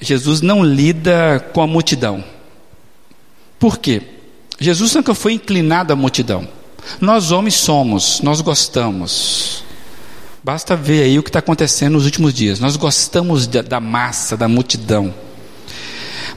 Jesus 0.00 0.40
não 0.40 0.64
lida 0.64 1.40
com 1.52 1.60
a 1.60 1.66
multidão. 1.66 2.22
Por 3.58 3.78
quê? 3.78 4.02
Jesus 4.58 4.94
nunca 4.94 5.14
foi 5.14 5.34
inclinado 5.34 5.92
à 5.92 5.96
multidão. 5.96 6.48
Nós 7.00 7.30
homens 7.30 7.54
somos, 7.54 8.20
nós 8.22 8.40
gostamos. 8.40 9.62
Basta 10.42 10.76
ver 10.76 11.02
aí 11.02 11.18
o 11.18 11.22
que 11.22 11.28
está 11.28 11.40
acontecendo 11.40 11.94
nos 11.94 12.04
últimos 12.04 12.32
dias. 12.32 12.60
Nós 12.60 12.76
gostamos 12.76 13.46
da 13.46 13.80
massa, 13.80 14.36
da 14.36 14.48
multidão. 14.48 15.12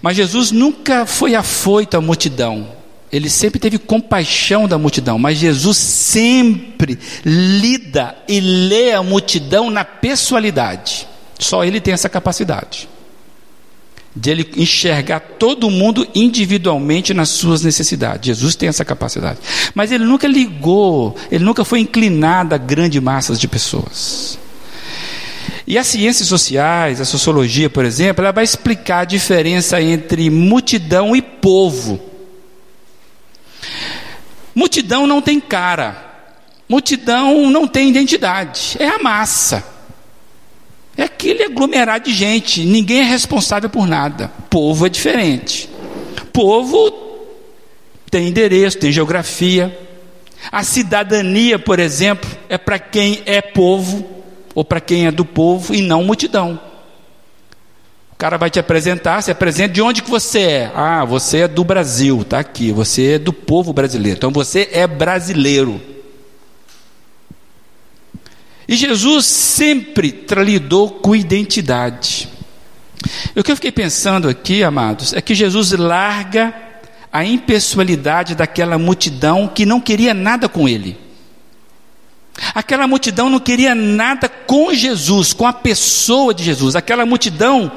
Mas 0.02 0.18
Jesus 0.18 0.52
nunca 0.52 1.06
foi 1.06 1.36
afoito 1.36 1.96
à 1.96 2.02
multidão. 2.02 2.68
Ele 3.12 3.30
sempre 3.30 3.60
teve 3.60 3.78
compaixão 3.78 4.68
da 4.68 4.78
multidão, 4.78 5.18
mas 5.18 5.38
Jesus 5.38 5.78
sempre 5.78 7.00
lida 7.26 8.16
e 8.28 8.40
lê 8.40 8.92
a 8.92 9.02
multidão 9.02 9.70
na 9.70 9.84
pessoalidade. 9.84 11.08
Só 11.40 11.64
ele 11.64 11.80
tem 11.80 11.94
essa 11.94 12.10
capacidade 12.10 12.88
de 14.16 14.32
ele 14.32 14.52
enxergar 14.58 15.20
todo 15.20 15.70
mundo 15.70 16.08
individualmente 16.16 17.14
nas 17.14 17.30
suas 17.30 17.62
necessidades. 17.62 18.26
Jesus 18.28 18.56
tem 18.56 18.68
essa 18.68 18.84
capacidade. 18.84 19.40
Mas 19.74 19.92
ele 19.92 20.04
nunca 20.04 20.28
ligou, 20.28 21.16
ele 21.32 21.44
nunca 21.44 21.64
foi 21.64 21.80
inclinado 21.80 22.56
a 22.56 22.58
grandes 22.58 23.02
massas 23.02 23.40
de 23.40 23.48
pessoas. 23.48 24.40
E 25.66 25.78
as 25.78 25.86
ciências 25.86 26.28
sociais, 26.28 27.00
a 27.00 27.06
sociologia, 27.06 27.70
por 27.70 27.86
exemplo, 27.86 28.24
ela 28.24 28.34
vai 28.34 28.44
explicar 28.44 29.02
a 29.02 29.06
diferença 29.06 29.80
entre 29.80 30.30
multidão 30.30 31.16
e 31.16 31.22
povo. 31.22 32.00
Multidão 34.56 35.06
não 35.06 35.22
tem 35.22 35.40
cara. 35.40 36.08
Multidão 36.68 37.50
não 37.52 37.68
tem 37.68 37.90
identidade. 37.90 38.78
É 38.80 38.88
a 38.88 39.00
massa. 39.00 39.79
É 41.20 41.32
aquele 41.32 41.44
aglomerado 41.44 42.06
de 42.06 42.14
gente. 42.14 42.66
Ninguém 42.66 43.00
é 43.00 43.04
responsável 43.04 43.70
por 43.70 43.86
nada. 43.88 44.32
Povo 44.50 44.86
é 44.86 44.90
diferente. 44.90 45.70
Povo 46.32 46.92
tem 48.10 48.30
endereço, 48.30 48.78
tem 48.80 48.92
geografia. 48.92 49.78
A 50.52 50.64
cidadania, 50.64 51.60
por 51.60 51.80
exemplo, 51.80 52.30
é 52.48 52.58
para 52.58 52.80
quem 52.80 53.22
é 53.26 53.42
povo 53.42 54.08
ou 54.56 54.64
para 54.64 54.80
quem 54.80 55.08
é 55.08 55.12
do 55.12 55.26
povo 55.26 55.76
e 55.76 55.82
não 55.82 56.04
multidão 56.04 56.60
cara 58.20 58.38
vai 58.38 58.50
te 58.50 58.60
apresentar, 58.60 59.24
se 59.24 59.32
apresenta 59.32 59.74
de 59.74 59.82
onde 59.82 60.04
que 60.04 60.10
você 60.10 60.40
é. 60.40 60.72
Ah, 60.76 61.06
você 61.06 61.38
é 61.38 61.48
do 61.48 61.64
Brasil, 61.64 62.26
tá 62.26 62.40
aqui. 62.40 62.70
Você 62.70 63.14
é 63.14 63.18
do 63.18 63.32
povo 63.32 63.72
brasileiro. 63.72 64.18
Então 64.18 64.30
você 64.30 64.68
é 64.74 64.86
brasileiro. 64.86 65.80
E 68.70 68.76
Jesus 68.76 69.26
sempre 69.26 70.24
lidou 70.46 70.92
com 70.92 71.16
identidade. 71.16 72.30
O 73.36 73.44
que 73.44 73.52
eu 73.52 73.56
fiquei 73.56 73.72
pensando 73.72 74.30
aqui, 74.30 74.64
amados, 74.64 75.12
é 75.12 75.20
que 75.20 75.34
Jesus 75.34 75.72
larga 75.72 76.54
a 77.12 77.26
impessoalidade 77.26 78.36
daquela 78.36 78.78
multidão 78.78 79.48
que 79.48 79.66
não 79.66 79.82
queria 79.82 80.14
nada 80.14 80.48
com 80.48 80.70
ele. 80.70 80.96
Aquela 82.54 82.86
multidão 82.86 83.28
não 83.28 83.40
queria 83.40 83.74
nada 83.74 84.30
com 84.30 84.72
Jesus, 84.72 85.34
com 85.34 85.48
a 85.48 85.54
pessoa 85.54 86.32
de 86.32 86.44
Jesus. 86.44 86.76
Aquela 86.76 87.08
multidão 87.08 87.72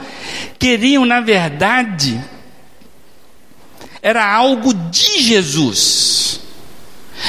queriam, 0.58 1.06
na 1.06 1.22
verdade, 1.22 2.22
era 4.02 4.30
algo 4.30 4.74
de 4.74 5.22
Jesus. 5.22 6.38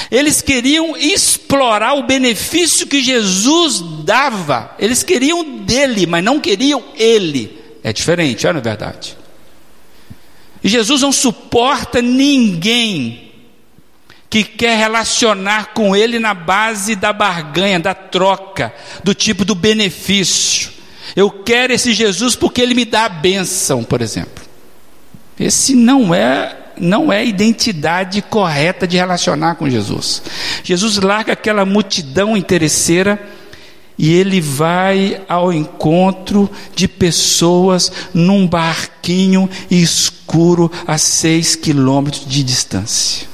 Eles 0.10 0.42
queriam 0.42 0.96
explorar 0.98 1.94
o 1.94 2.04
benefício 2.04 2.88
que 2.88 3.02
Jesus 3.02 3.82
dava. 4.04 4.76
Eles 4.80 5.04
queriam 5.04 5.60
dele, 5.60 6.06
mas 6.06 6.24
não 6.24 6.40
queriam 6.40 6.84
ele. 6.96 7.60
É 7.84 7.92
diferente, 7.92 8.48
é 8.48 8.54
na 8.54 8.60
verdade. 8.60 9.18
E 10.64 10.70
Jesus 10.70 11.02
não 11.02 11.12
suporta 11.12 12.02
ninguém 12.02 13.32
que 14.30 14.44
quer 14.44 14.78
relacionar 14.78 15.74
com 15.74 15.96
ele 15.96 16.18
na 16.18 16.34
base 16.34 16.96
da 16.96 17.14
barganha, 17.14 17.80
da 17.80 17.94
troca, 17.94 18.74
do 19.04 19.14
tipo 19.14 19.46
do 19.46 19.54
benefício. 19.54 20.72
Eu 21.16 21.30
quero 21.30 21.74
esse 21.74 21.94
Jesus 21.94 22.36
porque 22.36 22.62
ele 22.62 22.74
me 22.74 22.86
dá 22.86 23.06
a 23.06 23.10
bênção, 23.10 23.84
por 23.84 24.02
exemplo. 24.02 24.44
Esse 25.40 25.76
não 25.76 26.16
é 26.16 26.63
não 26.80 27.12
é 27.12 27.20
a 27.20 27.24
identidade 27.24 28.22
correta 28.22 28.88
de 28.88 28.98
relacionar 28.98 29.56
com 29.56 29.70
Jesus. 29.70 30.22
Jesus 30.64 30.98
larga 30.98 31.34
aquela 31.34 31.66
multidão 31.66 32.36
interesseira 32.36 33.20
e 33.98 34.12
ele 34.14 34.42
vai 34.42 35.22
ao 35.30 35.54
encontro 35.54 36.50
de 36.76 36.88
pessoas 36.88 37.92
num 38.14 38.48
barquinho 38.48 39.50
escuro 39.70 40.72
a 40.88 40.98
seis 40.98 41.56
quilômetros 41.56 42.26
de 42.26 42.44
distância. 42.44 43.28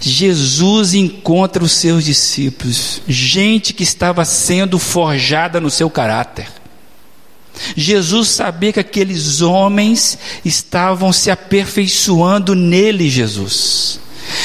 Jesus 0.00 0.94
encontra 0.94 1.62
os 1.62 1.72
seus 1.72 2.04
discípulos, 2.04 3.02
gente 3.06 3.74
que 3.74 3.82
estava 3.82 4.24
sendo 4.24 4.78
forjada 4.78 5.60
no 5.60 5.70
seu 5.70 5.90
caráter. 5.90 6.59
Jesus 7.76 8.28
sabia 8.28 8.72
que 8.72 8.80
aqueles 8.80 9.40
homens 9.42 10.18
estavam 10.44 11.12
se 11.12 11.30
aperfeiçoando 11.30 12.54
nele, 12.54 13.08
Jesus. 13.08 14.00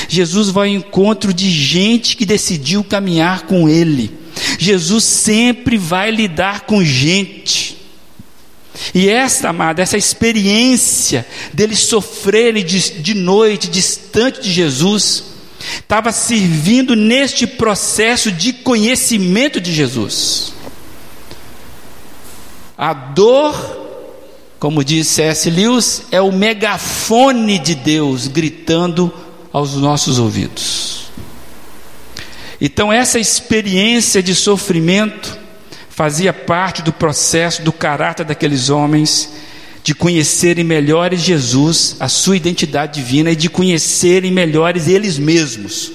Jesus 0.07 0.49
vai 0.49 0.69
ao 0.69 0.75
encontro 0.75 1.33
de 1.33 1.49
gente 1.49 2.17
que 2.17 2.25
decidiu 2.25 2.83
caminhar 2.83 3.43
com 3.43 3.69
ele. 3.69 4.11
Jesus 4.57 5.03
sempre 5.03 5.77
vai 5.77 6.11
lidar 6.11 6.61
com 6.61 6.83
gente. 6.83 7.77
E 8.93 9.07
essa, 9.09 9.49
amada, 9.49 9.81
essa 9.81 9.97
experiência 9.97 11.25
dele 11.53 11.75
sofrer 11.75 12.53
de, 12.63 13.01
de 13.01 13.13
noite, 13.13 13.69
distante 13.69 14.41
de 14.41 14.51
Jesus, 14.51 15.23
estava 15.75 16.11
servindo 16.11 16.95
neste 16.95 17.47
processo 17.47 18.31
de 18.31 18.51
conhecimento 18.51 19.61
de 19.61 19.73
Jesus. 19.73 20.54
A 22.77 22.93
dor, 22.93 23.55
como 24.59 24.83
diz 24.83 25.07
C.S. 25.07 25.49
Lewis, 25.49 26.03
é 26.11 26.19
o 26.19 26.31
megafone 26.31 27.57
de 27.57 27.75
Deus 27.75 28.27
gritando 28.27 29.13
aos 29.51 29.75
nossos 29.75 30.19
ouvidos. 30.19 31.05
Então, 32.59 32.91
essa 32.91 33.19
experiência 33.19 34.21
de 34.21 34.35
sofrimento 34.35 35.37
fazia 35.89 36.33
parte 36.33 36.81
do 36.81 36.91
processo 36.91 37.61
do 37.61 37.71
caráter 37.71 38.25
daqueles 38.25 38.69
homens 38.69 39.29
de 39.85 39.93
conhecerem 39.93 40.63
melhores 40.63 41.21
Jesus, 41.21 41.95
a 41.99 42.09
sua 42.09 42.35
identidade 42.35 42.99
divina 42.99 43.31
e 43.31 43.35
de 43.35 43.47
conhecerem 43.47 44.31
melhores 44.31 44.87
eles 44.87 45.19
mesmos, 45.19 45.91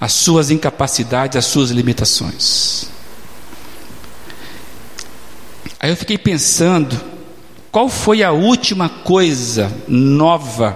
as 0.00 0.12
suas 0.14 0.50
incapacidades, 0.50 1.36
as 1.36 1.44
suas 1.44 1.70
limitações. 1.70 2.93
Aí 5.84 5.90
eu 5.90 5.96
fiquei 5.98 6.16
pensando 6.16 6.98
Qual 7.70 7.90
foi 7.90 8.22
a 8.22 8.32
última 8.32 8.88
coisa 8.88 9.70
nova 9.86 10.74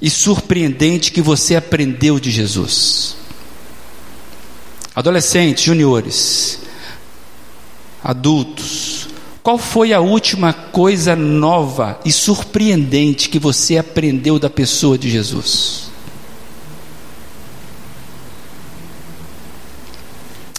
e 0.00 0.08
surpreendente 0.08 1.12
que 1.12 1.20
você 1.20 1.54
aprendeu 1.54 2.18
de 2.18 2.30
Jesus? 2.30 3.14
Adolescentes, 4.96 5.64
juniores, 5.64 6.60
adultos, 8.02 9.06
qual 9.42 9.58
foi 9.58 9.92
a 9.92 10.00
última 10.00 10.54
coisa 10.54 11.14
nova 11.14 12.00
e 12.02 12.10
surpreendente 12.10 13.28
que 13.28 13.38
você 13.38 13.76
aprendeu 13.76 14.38
da 14.38 14.48
pessoa 14.48 14.96
de 14.96 15.10
Jesus? 15.10 15.89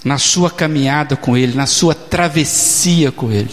Na 0.04 0.18
sua 0.18 0.50
caminhada 0.50 1.16
com 1.16 1.38
Ele, 1.38 1.54
na 1.54 1.66
sua 1.66 1.94
travessia 1.94 3.12
com 3.12 3.32
Ele. 3.32 3.52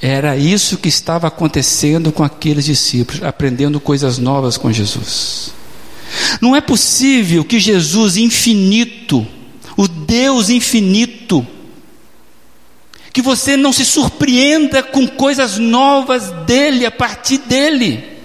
Era 0.00 0.36
isso 0.36 0.76
que 0.76 0.88
estava 0.88 1.26
acontecendo 1.28 2.12
com 2.12 2.22
aqueles 2.22 2.64
discípulos, 2.64 3.22
aprendendo 3.22 3.80
coisas 3.80 4.18
novas 4.18 4.56
com 4.56 4.72
Jesus. 4.72 5.52
Não 6.40 6.54
é 6.54 6.60
possível 6.60 7.44
que 7.44 7.58
Jesus 7.58 8.16
infinito, 8.16 9.26
o 9.76 9.88
Deus 9.88 10.50
infinito, 10.50 11.46
que 13.12 13.22
você 13.22 13.56
não 13.56 13.72
se 13.72 13.84
surpreenda 13.84 14.82
com 14.82 15.06
coisas 15.06 15.56
novas 15.56 16.30
dele, 16.44 16.84
a 16.84 16.90
partir 16.90 17.38
dele. 17.38 18.15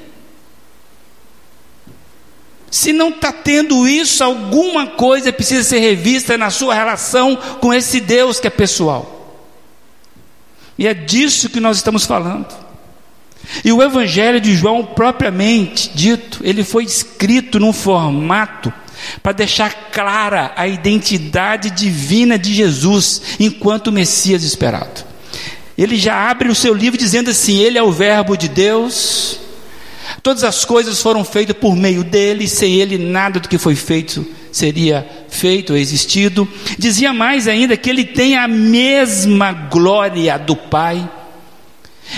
Se 2.72 2.94
não 2.94 3.10
está 3.10 3.34
tendo 3.34 3.86
isso, 3.86 4.24
alguma 4.24 4.88
coisa 4.88 5.34
precisa 5.34 5.62
ser 5.62 5.80
revista 5.80 6.38
na 6.38 6.50
sua 6.50 6.74
relação 6.74 7.36
com 7.60 7.74
esse 7.74 8.00
Deus 8.00 8.40
que 8.40 8.48
é 8.48 8.50
pessoal. 8.50 9.38
E 10.78 10.88
é 10.88 10.94
disso 10.94 11.50
que 11.50 11.60
nós 11.60 11.76
estamos 11.76 12.06
falando. 12.06 12.48
E 13.66 13.74
o 13.74 13.84
Evangelho 13.84 14.40
de 14.40 14.56
João, 14.56 14.86
propriamente 14.86 15.92
dito, 15.94 16.40
ele 16.44 16.64
foi 16.64 16.86
escrito 16.86 17.60
num 17.60 17.74
formato 17.74 18.74
para 19.22 19.34
deixar 19.34 19.90
clara 19.92 20.54
a 20.56 20.66
identidade 20.66 21.72
divina 21.72 22.40
de 22.40 22.54
Jesus 22.54 23.22
enquanto 23.38 23.92
Messias 23.92 24.44
esperado. 24.44 25.04
Ele 25.78 25.98
já 25.98 26.30
abre 26.30 26.48
o 26.48 26.56
seu 26.56 26.74
livro 26.74 26.98
dizendo 26.98 27.32
assim: 27.32 27.58
Ele 27.58 27.78
é 27.78 27.84
o 27.84 27.92
Verbo 27.92 28.38
de 28.38 28.48
Deus, 28.48 29.40
todas 30.21 30.43
as 30.43 30.65
coisas 30.65 31.02
foram 31.02 31.24
feitas 31.24 31.56
por 31.56 31.76
meio 31.76 32.04
dele, 32.04 32.47
sem 32.47 32.76
ele 32.76 32.97
nada 32.97 33.39
do 33.39 33.50
que 33.50 33.58
foi 33.58 33.76
feito 33.76 34.26
seria 34.52 35.08
feito 35.30 35.71
ou 35.74 35.80
existido. 35.80 36.47
Dizia 36.78 37.13
mais 37.13 37.47
ainda 37.47 37.78
que 37.78 37.89
ele 37.89 38.04
tem 38.04 38.36
a 38.36 38.47
mesma 38.47 39.52
glória 39.52 40.38
do 40.38 40.56
Pai. 40.56 41.10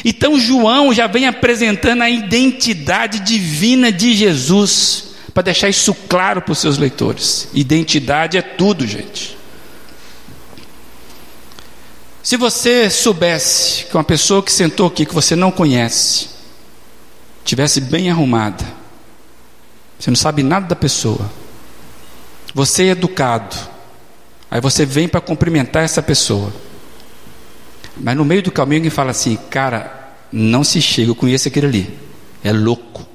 Então 0.03 0.39
João 0.39 0.93
já 0.93 1.06
vem 1.06 1.27
apresentando 1.27 2.01
a 2.01 2.10
identidade 2.10 3.19
divina 3.19 3.91
de 3.91 4.13
Jesus, 4.13 5.13
para 5.34 5.43
deixar 5.43 5.69
isso 5.69 5.93
claro 6.10 6.41
para 6.41 6.51
os 6.51 6.60
seus 6.60 6.77
leitores. 6.77 7.47
Identidade 7.53 8.38
é 8.38 8.41
tudo, 8.41 8.88
gente. 8.88 9.38
Se 12.23 12.38
você 12.38 12.89
soubesse 12.89 13.86
que 13.86 13.95
uma 13.95 14.03
pessoa 14.03 14.41
que 14.41 14.51
sentou 14.51 14.88
aqui, 14.88 15.06
que 15.06 15.13
você 15.13 15.36
não 15.36 15.51
conhece, 15.51 16.29
tivesse 17.43 17.82
bem 17.82 18.10
arrumada, 18.10 18.63
você 19.99 20.10
não 20.10 20.15
sabe 20.15 20.43
nada 20.43 20.67
da 20.67 20.75
pessoa, 20.75 21.29
você 22.53 22.84
é 22.84 22.88
educado. 22.89 23.56
Aí 24.49 24.62
você 24.62 24.86
vem 24.86 25.08
para 25.08 25.19
cumprimentar 25.19 25.84
essa 25.84 26.01
pessoa. 26.01 26.53
Mas 27.97 28.15
no 28.15 28.23
meio 28.23 28.43
do 28.43 28.51
caminho 28.51 28.82
alguém 28.82 28.91
fala 28.91 29.10
assim: 29.10 29.36
Cara, 29.49 30.13
não 30.32 30.63
se 30.63 30.79
chega, 30.82 31.10
eu 31.10 31.15
conheço 31.15 31.47
aquele 31.47 31.65
ali. 31.65 31.99
É 32.43 32.51
louco. 32.51 33.08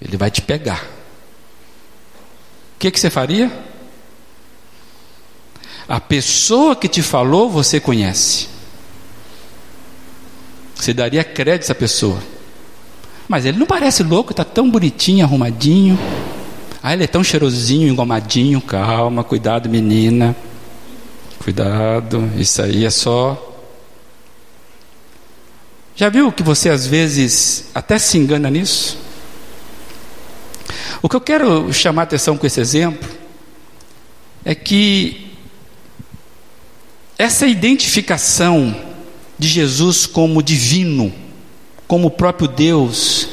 Ele 0.00 0.16
vai 0.16 0.30
te 0.30 0.42
pegar. 0.42 0.84
O 2.76 2.78
que, 2.78 2.90
que 2.90 3.00
você 3.00 3.10
faria? 3.10 3.50
A 5.88 6.00
pessoa 6.00 6.76
que 6.76 6.88
te 6.88 7.02
falou, 7.02 7.50
você 7.50 7.80
conhece. 7.80 8.48
Você 10.76 10.94
daria 10.94 11.24
crédito 11.24 11.62
a 11.62 11.64
essa 11.64 11.74
pessoa. 11.74 12.22
Mas 13.30 13.46
ele 13.46 13.58
não 13.58 13.66
parece 13.66 14.02
louco, 14.02 14.32
está 14.32 14.44
tão 14.44 14.68
bonitinho, 14.68 15.24
arrumadinho. 15.24 15.96
Ah, 16.82 16.92
ele 16.92 17.04
é 17.04 17.06
tão 17.06 17.22
cheirosinho, 17.22 17.86
engomadinho. 17.86 18.60
Calma, 18.60 19.22
cuidado, 19.22 19.68
menina. 19.68 20.34
Cuidado, 21.38 22.28
isso 22.36 22.60
aí 22.60 22.84
é 22.84 22.90
só. 22.90 23.40
Já 25.94 26.08
viu 26.08 26.32
que 26.32 26.42
você 26.42 26.70
às 26.70 26.84
vezes 26.84 27.70
até 27.72 28.00
se 28.00 28.18
engana 28.18 28.50
nisso? 28.50 28.98
O 31.00 31.08
que 31.08 31.14
eu 31.14 31.20
quero 31.20 31.72
chamar 31.72 32.02
a 32.02 32.06
atenção 32.06 32.36
com 32.36 32.48
esse 32.48 32.60
exemplo 32.60 33.08
é 34.44 34.56
que 34.56 35.30
essa 37.16 37.46
identificação 37.46 38.74
de 39.38 39.46
Jesus 39.46 40.04
como 40.04 40.42
divino, 40.42 41.12
como 41.90 42.06
o 42.06 42.10
próprio 42.12 42.46
Deus, 42.46 43.26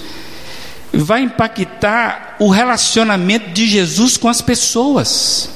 vai 0.91 1.21
impactar 1.21 2.37
o 2.39 2.49
relacionamento 2.49 3.51
de 3.51 3.67
Jesus 3.67 4.17
com 4.17 4.27
as 4.27 4.41
pessoas. 4.41 5.47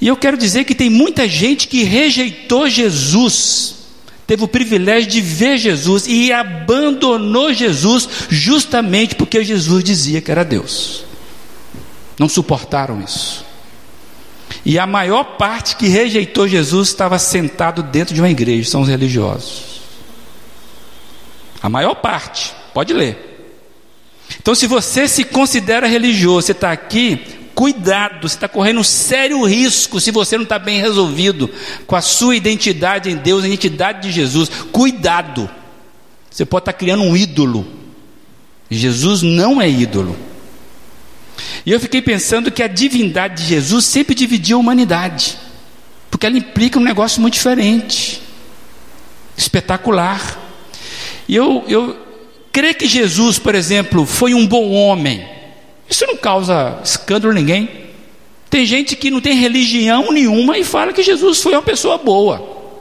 E 0.00 0.06
eu 0.06 0.16
quero 0.16 0.36
dizer 0.36 0.62
que 0.62 0.72
tem 0.72 0.88
muita 0.88 1.26
gente 1.26 1.66
que 1.66 1.82
rejeitou 1.82 2.68
Jesus, 2.68 3.74
teve 4.24 4.44
o 4.44 4.46
privilégio 4.46 5.10
de 5.10 5.20
ver 5.20 5.58
Jesus 5.58 6.06
e 6.06 6.32
abandonou 6.32 7.52
Jesus 7.52 8.08
justamente 8.28 9.16
porque 9.16 9.42
Jesus 9.42 9.82
dizia 9.82 10.20
que 10.20 10.30
era 10.30 10.44
Deus. 10.44 11.04
Não 12.16 12.28
suportaram 12.28 13.02
isso. 13.02 13.44
E 14.64 14.78
a 14.78 14.86
maior 14.86 15.24
parte 15.36 15.74
que 15.74 15.88
rejeitou 15.88 16.46
Jesus 16.46 16.90
estava 16.90 17.18
sentado 17.18 17.82
dentro 17.82 18.14
de 18.14 18.20
uma 18.20 18.30
igreja, 18.30 18.70
são 18.70 18.82
os 18.82 18.88
religiosos. 18.88 19.75
A 21.66 21.68
maior 21.68 21.96
parte. 21.96 22.54
Pode 22.72 22.92
ler. 22.92 23.50
Então, 24.40 24.54
se 24.54 24.68
você 24.68 25.08
se 25.08 25.24
considera 25.24 25.88
religioso, 25.88 26.46
você 26.46 26.52
está 26.52 26.70
aqui, 26.70 27.20
cuidado, 27.56 28.28
você 28.28 28.36
está 28.36 28.46
correndo 28.46 28.78
um 28.78 28.84
sério 28.84 29.44
risco 29.44 30.00
se 30.00 30.12
você 30.12 30.36
não 30.36 30.44
está 30.44 30.60
bem 30.60 30.80
resolvido 30.80 31.50
com 31.84 31.96
a 31.96 32.00
sua 32.00 32.36
identidade 32.36 33.10
em 33.10 33.16
Deus, 33.16 33.42
a 33.42 33.48
identidade 33.48 34.02
de 34.02 34.12
Jesus. 34.12 34.48
Cuidado, 34.70 35.50
você 36.30 36.46
pode 36.46 36.62
estar 36.62 36.72
tá 36.72 36.78
criando 36.78 37.02
um 37.02 37.16
ídolo. 37.16 37.66
Jesus 38.70 39.22
não 39.22 39.60
é 39.60 39.68
ídolo. 39.68 40.16
E 41.66 41.72
eu 41.72 41.80
fiquei 41.80 42.00
pensando 42.00 42.52
que 42.52 42.62
a 42.62 42.68
divindade 42.68 43.42
de 43.42 43.48
Jesus 43.48 43.86
sempre 43.86 44.14
dividiu 44.14 44.56
a 44.56 44.60
humanidade, 44.60 45.36
porque 46.12 46.26
ela 46.26 46.38
implica 46.38 46.78
um 46.78 46.84
negócio 46.84 47.20
muito 47.20 47.34
diferente, 47.34 48.22
espetacular. 49.36 50.45
E 51.28 51.34
eu, 51.34 51.64
eu, 51.66 51.96
Crer 52.56 52.74
que 52.74 52.86
Jesus, 52.86 53.38
por 53.38 53.54
exemplo, 53.54 54.06
foi 54.06 54.32
um 54.32 54.46
bom 54.46 54.70
homem, 54.70 55.22
isso 55.90 56.06
não 56.06 56.16
causa 56.16 56.80
escândalo 56.82 57.30
a 57.30 57.34
ninguém. 57.34 57.68
Tem 58.48 58.64
gente 58.64 58.96
que 58.96 59.10
não 59.10 59.20
tem 59.20 59.36
religião 59.36 60.10
nenhuma 60.10 60.56
e 60.56 60.64
fala 60.64 60.90
que 60.90 61.02
Jesus 61.02 61.42
foi 61.42 61.52
uma 61.52 61.60
pessoa 61.60 61.98
boa. 61.98 62.72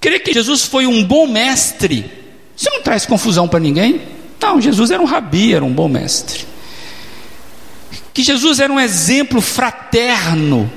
Crer 0.00 0.20
que 0.24 0.32
Jesus 0.32 0.64
foi 0.64 0.84
um 0.84 1.04
bom 1.04 1.28
mestre, 1.28 2.10
isso 2.56 2.68
não 2.72 2.82
traz 2.82 3.06
confusão 3.06 3.46
para 3.46 3.60
ninguém. 3.60 4.00
Não, 4.40 4.60
Jesus 4.60 4.90
era 4.90 5.00
um 5.00 5.06
rabi, 5.06 5.54
era 5.54 5.64
um 5.64 5.72
bom 5.72 5.86
mestre. 5.86 6.44
Que 8.12 8.24
Jesus 8.24 8.58
era 8.58 8.72
um 8.72 8.80
exemplo 8.80 9.40
fraterno 9.40 10.68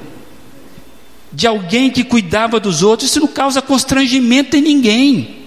de 1.34 1.48
alguém 1.48 1.90
que 1.90 2.04
cuidava 2.04 2.60
dos 2.60 2.84
outros, 2.84 3.10
isso 3.10 3.20
não 3.20 3.28
causa 3.28 3.64
constrangimento 3.64 4.56
em 4.56 4.62
ninguém. 4.62 5.45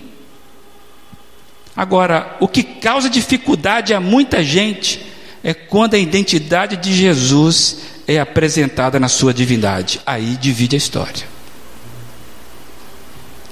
Agora, 1.79 2.37
o 2.41 2.49
que 2.49 2.65
causa 2.65 3.09
dificuldade 3.09 3.95
a 3.95 4.01
muita 4.01 4.43
gente 4.43 5.01
é 5.45 5.55
quando 5.55 5.95
a 5.95 5.99
identidade 5.99 6.77
de 6.77 6.93
Jesus 6.93 7.77
é 8.05 8.19
apresentada 8.19 8.99
na 8.99 9.07
sua 9.07 9.33
divindade. 9.33 10.01
Aí 10.05 10.37
divide 10.41 10.75
a 10.75 10.77
história. 10.77 11.25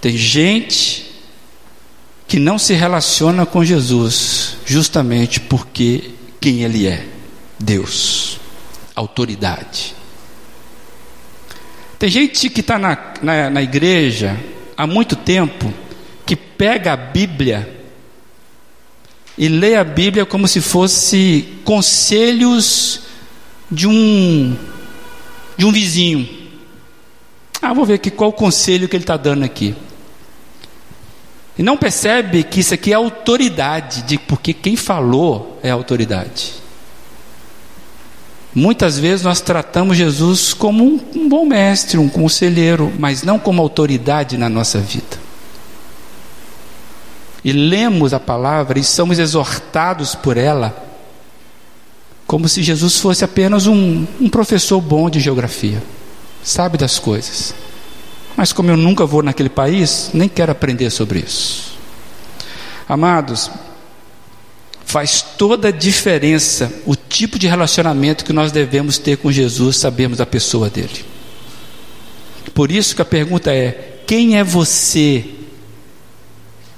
Tem 0.01 0.17
gente 0.17 1.09
que 2.27 2.41
não 2.41 2.59
se 2.59 2.75
relaciona 2.75 3.47
com 3.47 3.65
Jesus 3.65 4.57
justamente 4.67 5.39
porque 5.39 6.11
quem 6.41 6.65
ele 6.65 6.89
é, 6.89 7.07
Deus, 7.61 8.41
autoridade. 8.97 9.95
Tem 11.97 12.09
gente 12.09 12.51
que 12.51 12.59
está 12.59 12.77
na, 12.77 13.15
na, 13.23 13.51
na 13.51 13.63
igreja 13.63 14.37
há 14.77 14.85
muito 14.85 15.15
tempo 15.15 15.73
que 16.27 16.35
pega 16.35 16.93
a 16.93 16.97
Bíblia 16.97 17.76
e 19.39 19.49
lê 19.49 19.77
a 19.77 19.85
Bíblia 19.85 20.25
como 20.25 20.49
se 20.49 20.61
fosse 20.61 21.47
conselhos 21.65 23.03
de 23.71 23.87
um 23.87 24.57
de 25.57 25.65
um 25.65 25.73
vizinho. 25.73 26.29
Ah, 27.61 27.73
vou 27.73 27.85
ver 27.85 27.95
aqui 27.95 28.11
qual 28.11 28.31
o 28.31 28.33
conselho 28.33 28.89
que 28.89 28.97
ele 28.97 29.05
está 29.05 29.17
dando 29.17 29.45
aqui. 29.45 29.75
E 31.59 31.63
não 31.63 31.77
percebe 31.77 32.43
que 32.43 32.61
isso 32.61 32.75
aqui 32.75 32.93
é 32.93 32.95
autoridade, 32.95 34.03
de, 34.03 34.19
porque 34.19 34.53
quem 34.53 34.77
falou 34.77 35.59
é 35.63 35.71
autoridade. 35.71 36.53
Muitas 38.55 38.99
vezes 38.99 39.25
nós 39.25 39.41
tratamos 39.41 39.97
Jesus 39.97 40.53
como 40.53 40.85
um, 40.85 41.01
um 41.15 41.29
bom 41.29 41.47
mestre, 41.47 41.99
um 41.99 42.09
conselheiro, 42.09 42.93
mas 42.99 43.23
não 43.23 43.39
como 43.39 43.63
autoridade 43.63 44.37
na 44.37 44.49
nossa 44.49 44.79
vida. 44.79 45.26
E 47.47 47.53
lemos 47.53 48.13
a 48.13 48.19
palavra 48.19 48.77
e 48.77 48.83
somos 48.83 49.21
exortados 49.21 50.17
por 50.17 50.37
ela, 50.37 50.85
como 52.27 52.49
se 52.49 52.61
Jesus 52.61 52.99
fosse 52.99 53.25
apenas 53.25 53.69
um, 53.69 54.05
um 54.21 54.29
professor 54.29 54.81
bom 54.81 55.09
de 55.09 55.21
geografia, 55.21 55.81
sabe 56.43 56.77
das 56.77 56.99
coisas. 56.99 57.55
Mas 58.37 58.53
como 58.53 58.69
eu 58.69 58.77
nunca 58.77 59.07
vou 59.07 59.23
naquele 59.23 59.49
país, 59.49 60.11
nem 60.13 60.29
quero 60.29 60.51
aprender 60.51 60.91
sobre 60.91 61.21
isso. 61.21 61.77
Amados, 62.89 63.49
faz 64.85 65.23
toda 65.23 65.69
a 65.69 65.71
diferença 65.71 66.73
o 66.85 66.97
tipo 66.97 67.39
de 67.39 67.47
relacionamento 67.47 68.25
que 68.25 68.33
nós 68.33 68.51
devemos 68.51 68.99
ter 68.99 69.19
com 69.19 69.31
Jesus, 69.31 69.77
sabemos 69.77 70.19
da 70.19 70.27
pessoa 70.27 70.69
dele. 70.69 71.05
Por 72.53 72.73
isso 72.73 72.97
que 72.97 73.03
a 73.03 73.05
pergunta 73.05 73.55
é: 73.55 74.01
quem 74.05 74.37
é 74.37 74.43
você? 74.43 75.37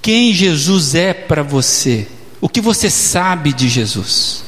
Quem 0.01 0.33
Jesus 0.33 0.95
é 0.95 1.13
para 1.13 1.43
você? 1.43 2.07
O 2.41 2.49
que 2.49 2.61
você 2.61 2.89
sabe 2.89 3.53
de 3.53 3.69
Jesus? 3.69 4.45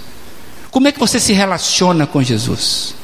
Como 0.71 0.87
é 0.87 0.93
que 0.93 0.99
você 1.01 1.19
se 1.19 1.33
relaciona 1.33 2.07
com 2.07 2.23
Jesus? 2.23 2.95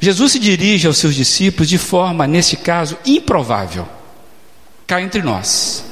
Jesus 0.00 0.32
se 0.32 0.38
dirige 0.38 0.86
aos 0.86 0.96
seus 0.96 1.14
discípulos 1.14 1.68
de 1.68 1.76
forma, 1.76 2.26
neste 2.26 2.56
caso, 2.56 2.96
improvável. 3.04 3.86
Cá 4.86 5.02
entre 5.02 5.22
nós. 5.22 5.84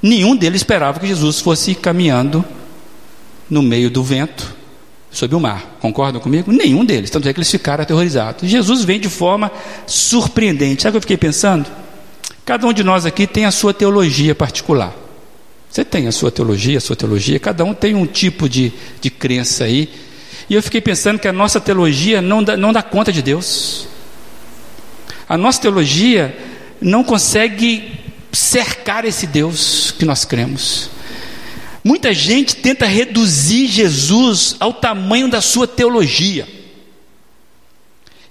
Nenhum 0.00 0.36
deles 0.36 0.60
esperava 0.60 1.00
que 1.00 1.06
Jesus 1.06 1.40
fosse 1.40 1.74
caminhando 1.74 2.44
no 3.50 3.60
meio 3.60 3.90
do 3.90 4.04
vento, 4.04 4.54
sob 5.10 5.34
o 5.34 5.40
mar. 5.40 5.76
Concordam 5.80 6.20
comigo? 6.20 6.52
Nenhum 6.52 6.84
deles. 6.84 7.10
Tanto 7.10 7.28
é 7.28 7.32
que 7.32 7.40
eles 7.40 7.50
ficaram 7.50 7.82
aterrorizados. 7.82 8.48
Jesus 8.48 8.84
vem 8.84 9.00
de 9.00 9.08
forma 9.08 9.50
surpreendente. 9.84 10.82
Sabe 10.82 10.90
o 10.90 10.92
que 10.92 10.98
eu 10.98 11.02
fiquei 11.02 11.16
pensando? 11.16 11.68
Cada 12.50 12.66
um 12.66 12.72
de 12.72 12.82
nós 12.82 13.06
aqui 13.06 13.28
tem 13.28 13.44
a 13.44 13.52
sua 13.52 13.72
teologia 13.72 14.34
particular. 14.34 14.92
Você 15.70 15.84
tem 15.84 16.08
a 16.08 16.10
sua 16.10 16.32
teologia, 16.32 16.78
a 16.78 16.80
sua 16.80 16.96
teologia, 16.96 17.38
cada 17.38 17.64
um 17.64 17.72
tem 17.72 17.94
um 17.94 18.04
tipo 18.04 18.48
de, 18.48 18.72
de 19.00 19.08
crença 19.08 19.62
aí 19.62 19.88
e 20.48 20.54
eu 20.54 20.60
fiquei 20.60 20.80
pensando 20.80 21.20
que 21.20 21.28
a 21.28 21.32
nossa 21.32 21.60
teologia 21.60 22.20
não 22.20 22.42
dá, 22.42 22.56
não 22.56 22.72
dá 22.72 22.82
conta 22.82 23.12
de 23.12 23.22
Deus. 23.22 23.86
A 25.28 25.38
nossa 25.38 25.60
teologia 25.60 26.36
não 26.80 27.04
consegue 27.04 27.92
cercar 28.32 29.04
esse 29.04 29.28
Deus 29.28 29.94
que 29.96 30.04
nós 30.04 30.24
cremos. 30.24 30.90
Muita 31.84 32.12
gente 32.12 32.56
tenta 32.56 32.84
reduzir 32.84 33.68
Jesus 33.68 34.56
ao 34.58 34.72
tamanho 34.72 35.28
da 35.28 35.40
sua 35.40 35.68
teologia. 35.68 36.48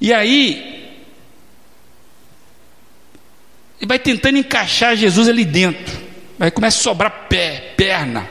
E 0.02 0.12
aí, 0.14 0.79
vai 3.86 4.00
tentando 4.00 4.38
encaixar 4.38 4.96
Jesus 4.96 5.28
ali 5.28 5.46
dentro. 5.46 5.98
Aí 6.40 6.52
começa 6.52 6.78
a 6.78 6.84
sobrar 6.84 7.28
pé, 7.30 7.74
perna. 7.76 8.28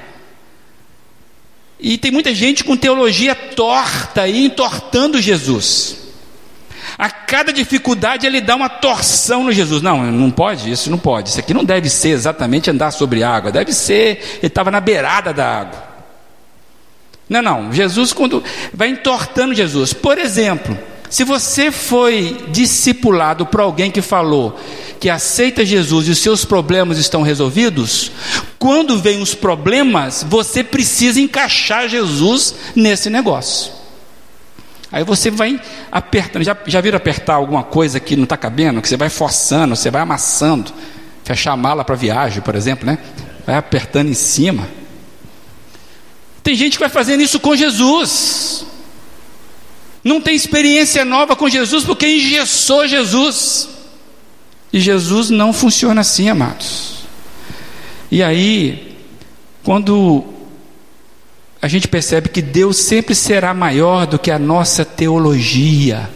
E 1.80 1.96
tem 1.96 2.10
muita 2.10 2.34
gente 2.34 2.64
com 2.64 2.76
teologia 2.76 3.34
torta 3.34 4.22
aí, 4.22 4.44
entortando 4.44 5.20
Jesus. 5.20 5.96
A 6.98 7.08
cada 7.10 7.52
dificuldade 7.52 8.26
ele 8.26 8.40
dá 8.40 8.56
uma 8.56 8.68
torção 8.68 9.44
no 9.44 9.52
Jesus. 9.52 9.80
Não, 9.82 10.10
não 10.10 10.30
pode, 10.30 10.70
isso 10.70 10.90
não 10.90 10.98
pode. 10.98 11.28
Isso 11.30 11.38
aqui 11.38 11.54
não 11.54 11.64
deve 11.64 11.88
ser 11.88 12.08
exatamente 12.08 12.70
andar 12.70 12.90
sobre 12.90 13.22
água. 13.22 13.52
Deve 13.52 13.72
ser, 13.72 14.38
ele 14.38 14.48
estava 14.48 14.70
na 14.70 14.80
beirada 14.80 15.32
da 15.32 15.60
água. 15.60 15.88
Não, 17.28 17.42
não. 17.42 17.72
Jesus, 17.72 18.12
quando 18.12 18.42
vai 18.72 18.88
entortando 18.88 19.54
Jesus. 19.54 19.92
Por 19.92 20.18
exemplo, 20.18 20.76
se 21.08 21.22
você 21.22 21.70
foi 21.70 22.36
discipulado 22.48 23.46
por 23.46 23.60
alguém 23.60 23.90
que 23.90 24.02
falou 24.02 24.58
que 24.98 25.08
aceita 25.08 25.64
Jesus 25.64 26.08
e 26.08 26.10
os 26.10 26.18
seus 26.18 26.44
problemas 26.44 26.98
estão 26.98 27.22
resolvidos, 27.22 28.10
quando 28.58 28.98
vem 28.98 29.22
os 29.22 29.34
problemas, 29.34 30.24
você 30.28 30.64
precisa 30.64 31.20
encaixar 31.20 31.88
Jesus 31.88 32.54
nesse 32.74 33.08
negócio. 33.08 33.72
Aí 34.90 35.04
você 35.04 35.30
vai 35.30 35.60
apertando, 35.92 36.42
já, 36.42 36.56
já 36.66 36.80
viram 36.80 36.96
apertar 36.96 37.34
alguma 37.34 37.62
coisa 37.62 38.00
que 38.00 38.16
não 38.16 38.24
está 38.24 38.36
cabendo, 38.36 38.80
que 38.80 38.88
você 38.88 38.96
vai 38.96 39.10
forçando, 39.10 39.76
você 39.76 39.90
vai 39.90 40.02
amassando, 40.02 40.72
fechar 41.22 41.52
a 41.52 41.56
mala 41.56 41.84
para 41.84 41.94
viagem, 41.94 42.40
por 42.40 42.54
exemplo, 42.54 42.86
né? 42.86 42.98
Vai 43.46 43.54
apertando 43.54 44.08
em 44.08 44.14
cima. 44.14 44.66
Tem 46.42 46.54
gente 46.54 46.72
que 46.72 46.80
vai 46.80 46.88
fazendo 46.88 47.22
isso 47.22 47.38
com 47.38 47.54
Jesus. 47.54 48.64
Não 50.02 50.20
tem 50.20 50.34
experiência 50.34 51.04
nova 51.04 51.36
com 51.36 51.48
Jesus 51.48 51.84
porque 51.84 52.08
engessou 52.08 52.88
Jesus. 52.88 53.68
E 54.72 54.80
Jesus 54.80 55.30
não 55.30 55.52
funciona 55.52 56.00
assim, 56.02 56.28
amados. 56.28 57.04
E 58.10 58.22
aí, 58.22 58.96
quando 59.62 60.24
a 61.60 61.68
gente 61.68 61.88
percebe 61.88 62.28
que 62.28 62.40
Deus 62.40 62.76
sempre 62.76 63.14
será 63.14 63.52
maior 63.52 64.06
do 64.06 64.18
que 64.18 64.30
a 64.30 64.38
nossa 64.38 64.84
teologia, 64.84 66.08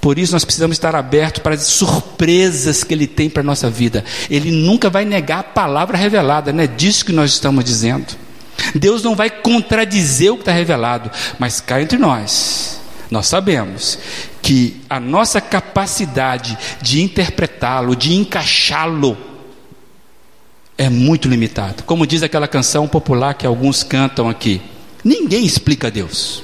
por 0.00 0.18
isso 0.18 0.32
nós 0.32 0.44
precisamos 0.44 0.76
estar 0.76 0.94
abertos 0.94 1.42
para 1.42 1.54
as 1.54 1.62
surpresas 1.64 2.82
que 2.82 2.94
Ele 2.94 3.06
tem 3.06 3.28
para 3.28 3.42
a 3.42 3.44
nossa 3.44 3.68
vida. 3.68 4.04
Ele 4.30 4.50
nunca 4.50 4.88
vai 4.88 5.04
negar 5.04 5.40
a 5.40 5.44
palavra 5.44 5.96
revelada, 5.96 6.52
não 6.52 6.64
é 6.64 6.66
disso 6.66 7.04
que 7.04 7.12
nós 7.12 7.32
estamos 7.32 7.64
dizendo. 7.64 8.16
Deus 8.74 9.02
não 9.02 9.14
vai 9.14 9.30
contradizer 9.30 10.32
o 10.32 10.36
que 10.36 10.42
está 10.42 10.52
revelado, 10.52 11.10
mas 11.38 11.60
cá 11.60 11.80
entre 11.80 11.98
nós, 11.98 12.80
nós 13.10 13.26
sabemos 13.26 13.98
que 14.42 14.80
a 14.88 14.98
nossa 14.98 15.40
capacidade 15.40 16.56
de 16.80 17.02
interpretá-lo, 17.02 17.94
de 17.94 18.14
encaixá-lo, 18.14 19.16
é 20.78 20.88
muito 20.88 21.28
limitada. 21.28 21.82
Como 21.82 22.06
diz 22.06 22.22
aquela 22.22 22.48
canção 22.48 22.88
popular 22.88 23.34
que 23.34 23.46
alguns 23.46 23.82
cantam 23.82 24.28
aqui: 24.28 24.60
ninguém 25.04 25.44
explica 25.44 25.90
Deus. 25.90 26.42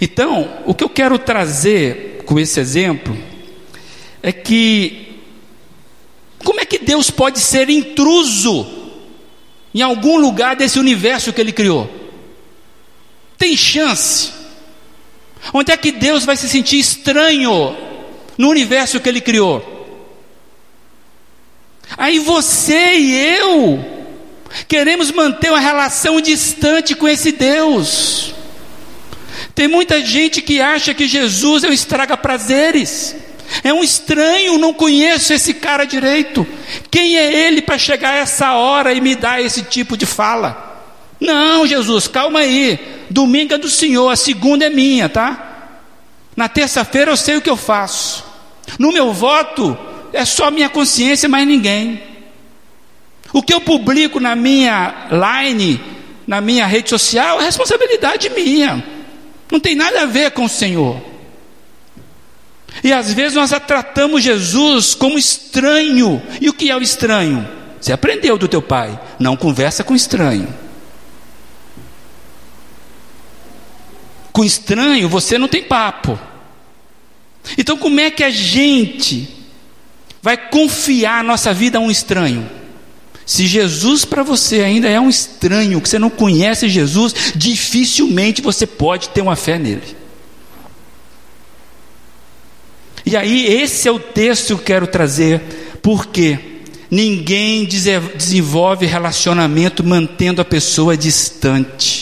Então, 0.00 0.48
o 0.66 0.74
que 0.74 0.84
eu 0.84 0.88
quero 0.88 1.18
trazer 1.18 2.22
com 2.26 2.38
esse 2.38 2.60
exemplo 2.60 3.16
é 4.22 4.32
que 4.32 5.20
como 6.44 6.60
é 6.60 6.64
que 6.64 6.78
Deus 6.78 7.10
pode 7.10 7.38
ser 7.40 7.70
intruso 7.70 8.66
em 9.74 9.80
algum 9.80 10.18
lugar 10.18 10.56
desse 10.56 10.78
universo 10.78 11.32
que 11.32 11.40
ele 11.40 11.52
criou? 11.52 11.90
Tem 13.38 13.56
chance. 13.56 14.41
Onde 15.52 15.72
é 15.72 15.76
que 15.76 15.90
Deus 15.90 16.24
vai 16.24 16.36
se 16.36 16.48
sentir 16.48 16.78
estranho 16.78 17.76
no 18.36 18.48
universo 18.48 19.00
que 19.00 19.08
Ele 19.08 19.20
criou? 19.20 19.70
Aí 21.96 22.18
você 22.18 22.94
e 22.96 23.14
eu 23.36 23.84
queremos 24.68 25.10
manter 25.10 25.50
uma 25.50 25.60
relação 25.60 26.20
distante 26.20 26.94
com 26.94 27.08
esse 27.08 27.32
Deus. 27.32 28.34
Tem 29.54 29.68
muita 29.68 30.04
gente 30.04 30.40
que 30.40 30.60
acha 30.60 30.94
que 30.94 31.08
Jesus 31.08 31.64
é 31.64 31.68
um 31.68 31.72
estraga-prazeres. 31.72 33.16
É 33.62 33.72
um 33.72 33.84
estranho, 33.84 34.58
não 34.58 34.72
conheço 34.72 35.32
esse 35.32 35.52
cara 35.52 35.84
direito. 35.84 36.46
Quem 36.90 37.18
é 37.18 37.46
ele 37.46 37.60
para 37.60 37.76
chegar 37.76 38.10
a 38.10 38.16
essa 38.16 38.54
hora 38.54 38.94
e 38.94 39.00
me 39.00 39.14
dar 39.14 39.42
esse 39.42 39.62
tipo 39.62 39.96
de 39.96 40.06
fala? 40.06 40.70
Não, 41.20 41.66
Jesus, 41.66 42.08
calma 42.08 42.40
aí. 42.40 42.78
Domingo 43.12 43.54
é 43.54 43.58
do 43.58 43.68
Senhor, 43.68 44.08
a 44.08 44.16
segunda 44.16 44.64
é 44.64 44.70
minha, 44.70 45.08
tá? 45.08 45.78
Na 46.34 46.48
terça-feira 46.48 47.10
eu 47.10 47.16
sei 47.16 47.36
o 47.36 47.42
que 47.42 47.50
eu 47.50 47.56
faço. 47.56 48.24
No 48.78 48.90
meu 48.90 49.12
voto 49.12 49.76
é 50.12 50.24
só 50.24 50.50
minha 50.50 50.68
consciência, 50.68 51.28
mais 51.28 51.46
ninguém. 51.46 52.02
O 53.32 53.42
que 53.42 53.52
eu 53.52 53.60
publico 53.60 54.18
na 54.18 54.34
minha 54.34 55.08
line, 55.10 55.80
na 56.26 56.40
minha 56.40 56.66
rede 56.66 56.90
social, 56.90 57.40
é 57.40 57.44
responsabilidade 57.44 58.30
minha. 58.30 58.82
Não 59.50 59.60
tem 59.60 59.74
nada 59.74 60.02
a 60.02 60.06
ver 60.06 60.30
com 60.30 60.44
o 60.44 60.48
Senhor. 60.48 61.00
E 62.82 62.92
às 62.92 63.12
vezes 63.12 63.34
nós 63.34 63.50
tratamos 63.66 64.22
Jesus 64.22 64.94
como 64.94 65.18
estranho. 65.18 66.22
E 66.40 66.48
o 66.48 66.54
que 66.54 66.70
é 66.70 66.76
o 66.76 66.82
estranho? 66.82 67.46
Você 67.80 67.92
aprendeu 67.92 68.38
do 68.38 68.48
teu 68.48 68.62
pai, 68.62 68.98
não 69.18 69.36
conversa 69.36 69.84
com 69.84 69.94
estranho. 69.94 70.61
Com 74.32 74.44
estranho 74.44 75.08
você 75.08 75.36
não 75.36 75.46
tem 75.46 75.62
papo. 75.62 76.18
Então, 77.58 77.76
como 77.76 78.00
é 78.00 78.10
que 78.10 78.24
a 78.24 78.30
gente 78.30 79.28
vai 80.22 80.36
confiar 80.36 81.22
nossa 81.22 81.52
vida 81.52 81.78
a 81.78 81.80
um 81.80 81.90
estranho? 81.90 82.48
Se 83.26 83.46
Jesus 83.46 84.04
para 84.04 84.22
você 84.22 84.62
ainda 84.62 84.88
é 84.88 84.98
um 84.98 85.08
estranho, 85.08 85.80
que 85.80 85.88
você 85.88 85.98
não 85.98 86.10
conhece 86.10 86.68
Jesus, 86.68 87.14
dificilmente 87.34 88.42
você 88.42 88.66
pode 88.66 89.10
ter 89.10 89.20
uma 89.20 89.36
fé 89.36 89.58
nele. 89.58 89.96
E 93.04 93.16
aí, 93.16 93.46
esse 93.46 93.88
é 93.88 93.92
o 93.92 93.98
texto 93.98 94.46
que 94.46 94.52
eu 94.52 94.58
quero 94.58 94.86
trazer, 94.86 95.40
porque 95.82 96.38
ninguém 96.90 97.64
desenvolve 97.64 98.86
relacionamento 98.86 99.82
mantendo 99.84 100.40
a 100.40 100.44
pessoa 100.44 100.96
distante 100.96 102.01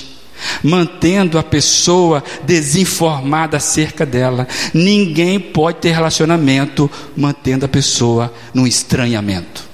mantendo 0.62 1.38
a 1.38 1.42
pessoa 1.42 2.22
desinformada 2.42 3.56
acerca 3.56 4.04
dela. 4.04 4.46
Ninguém 4.72 5.38
pode 5.38 5.78
ter 5.78 5.92
relacionamento 5.92 6.90
mantendo 7.16 7.64
a 7.64 7.68
pessoa 7.68 8.32
no 8.52 8.66
estranhamento. 8.66 9.68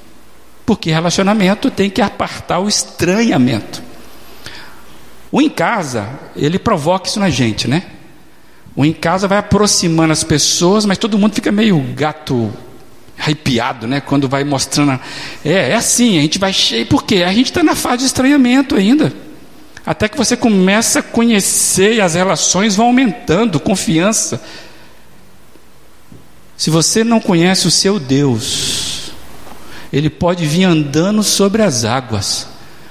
Porque 0.65 0.91
relacionamento 0.91 1.71
tem 1.71 1.89
que 1.89 2.03
apartar 2.03 2.59
o 2.59 2.69
estranhamento. 2.69 3.83
O 5.31 5.41
em 5.41 5.49
casa, 5.49 6.09
ele 6.35 6.59
provoca 6.59 7.09
isso 7.09 7.21
na 7.21 7.31
gente, 7.31 7.69
né? 7.69 7.85
O 8.75 8.85
em 8.85 8.93
casa 8.93 9.27
vai 9.27 9.39
aproximando 9.39 10.13
as 10.13 10.23
pessoas, 10.23 10.85
mas 10.85 10.99
todo 10.99 11.19
mundo 11.19 11.35
fica 11.35 11.51
meio 11.51 11.79
gato 11.95 12.53
arrepiado, 13.19 13.87
né? 13.87 14.01
Quando 14.01 14.29
vai 14.29 14.45
mostrando. 14.45 15.01
É, 15.45 15.71
é 15.71 15.75
assim, 15.75 16.19
a 16.19 16.23
gente 16.23 16.39
vai 16.39 16.53
cheio. 16.53 16.87
Por 16.87 17.05
quê? 17.05 17.23
A 17.23 17.33
gente 17.33 17.47
está 17.47 17.63
na 17.63 17.75
fase 17.75 17.99
de 17.99 18.05
estranhamento 18.05 18.75
ainda. 18.77 19.13
Até 19.87 20.09
que 20.09 20.17
você 20.17 20.37
começa 20.37 20.99
a 20.99 21.03
conhecer 21.03 21.95
e 21.95 22.01
as 22.01 22.15
relações 22.15 22.75
vão 22.75 22.87
aumentando, 22.87 23.61
confiança. 23.61 24.43
Se 26.57 26.71
você 26.71 27.05
não 27.05 27.21
conhece 27.21 27.69
o 27.69 27.71
seu 27.71 28.01
Deus, 28.01 29.13
ele 29.93 30.11
pode 30.11 30.45
vir 30.45 30.65
andando 30.65 31.23
sobre 31.23 31.63
as 31.63 31.85
águas. 31.85 32.49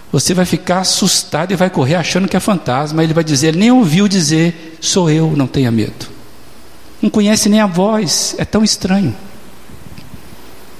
Você 0.09 0.33
vai 0.33 0.45
ficar 0.45 0.79
assustado 0.79 1.51
e 1.51 1.57
vai 1.57 1.69
correr 1.69 1.95
achando 1.95 2.29
que 2.29 2.37
é 2.37 2.39
fantasma. 2.39 3.03
Ele 3.03 3.13
vai 3.13 3.25
dizer, 3.25 3.47
ele 3.47 3.59
nem 3.59 3.71
ouviu 3.71 4.07
dizer, 4.07 4.77
sou 4.79 5.09
eu, 5.09 5.35
não 5.35 5.47
tenha 5.47 5.69
medo. 5.69 6.07
Não 7.01 7.09
conhece 7.09 7.49
nem 7.49 7.59
a 7.59 7.67
voz, 7.67 8.35
é 8.37 8.45
tão 8.45 8.63
estranho. 8.63 9.13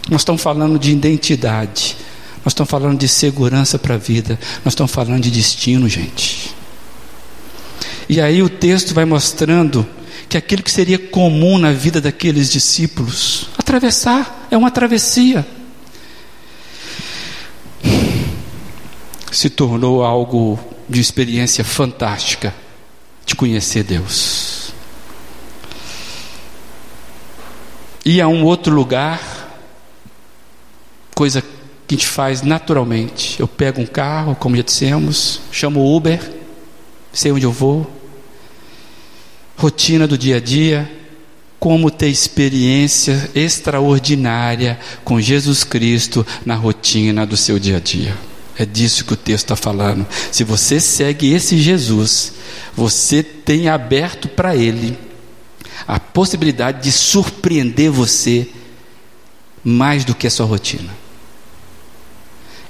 Nós 0.09 0.21
estamos 0.21 0.41
falando 0.41 0.79
de 0.79 0.91
identidade. 0.91 1.97
Nós 2.45 2.51
estamos 2.51 2.69
falando 2.69 2.99
de 2.99 3.07
segurança 3.07 3.79
para 3.79 3.95
a 3.95 3.97
vida. 3.97 4.39
Nós 4.63 4.73
estamos 4.73 4.91
falando 4.91 5.23
de 5.23 5.31
destino, 5.31 5.89
gente. 5.89 6.53
E 8.07 8.21
aí 8.21 8.43
o 8.43 8.49
texto 8.49 8.93
vai 8.93 9.03
mostrando 9.03 9.85
que 10.29 10.37
aquilo 10.37 10.61
que 10.61 10.69
seria 10.69 10.99
comum 10.99 11.57
na 11.57 11.71
vida 11.71 11.99
daqueles 11.99 12.51
discípulos, 12.51 13.49
atravessar, 13.57 14.47
é 14.51 14.57
uma 14.57 14.69
travessia, 14.69 15.45
se 19.31 19.49
tornou 19.49 20.03
algo 20.03 20.59
de 20.87 21.01
experiência 21.01 21.63
fantástica 21.63 22.53
de 23.25 23.35
conhecer 23.35 23.83
Deus. 23.83 24.71
E 28.03 28.21
a 28.21 28.27
um 28.27 28.43
outro 28.43 28.73
lugar, 28.73 29.19
coisa 31.15 31.43
que 31.87 31.95
a 31.95 31.97
gente 31.97 32.07
faz 32.07 32.41
naturalmente. 32.41 33.39
Eu 33.39 33.47
pego 33.47 33.81
um 33.81 33.85
carro, 33.85 34.35
como 34.35 34.55
já 34.55 34.63
dissemos, 34.63 35.41
chamo 35.51 35.79
o 35.79 35.95
Uber, 35.95 36.19
sei 37.13 37.31
onde 37.31 37.45
eu 37.45 37.51
vou. 37.51 37.89
Rotina 39.57 40.07
do 40.07 40.17
dia 40.17 40.37
a 40.37 40.39
dia, 40.39 40.91
como 41.59 41.91
ter 41.91 42.09
experiência 42.09 43.29
extraordinária 43.33 44.79
com 45.03 45.21
Jesus 45.21 45.63
Cristo 45.63 46.25
na 46.45 46.55
rotina 46.55 47.25
do 47.25 47.37
seu 47.37 47.57
dia 47.57 47.77
a 47.77 47.79
dia. 47.79 48.17
É 48.57 48.65
disso 48.65 49.05
que 49.05 49.13
o 49.13 49.17
texto 49.17 49.45
está 49.45 49.55
falando. 49.55 50.05
Se 50.31 50.43
você 50.43 50.79
segue 50.79 51.33
esse 51.33 51.57
Jesus, 51.57 52.33
você 52.75 53.21
tem 53.21 53.69
aberto 53.69 54.27
para 54.27 54.55
Ele 54.55 54.97
a 55.87 55.99
possibilidade 55.99 56.83
de 56.83 56.91
surpreender 56.91 57.91
você 57.91 58.47
mais 59.63 60.05
do 60.05 60.15
que 60.15 60.25
a 60.25 60.31
sua 60.31 60.45
rotina 60.45 61.04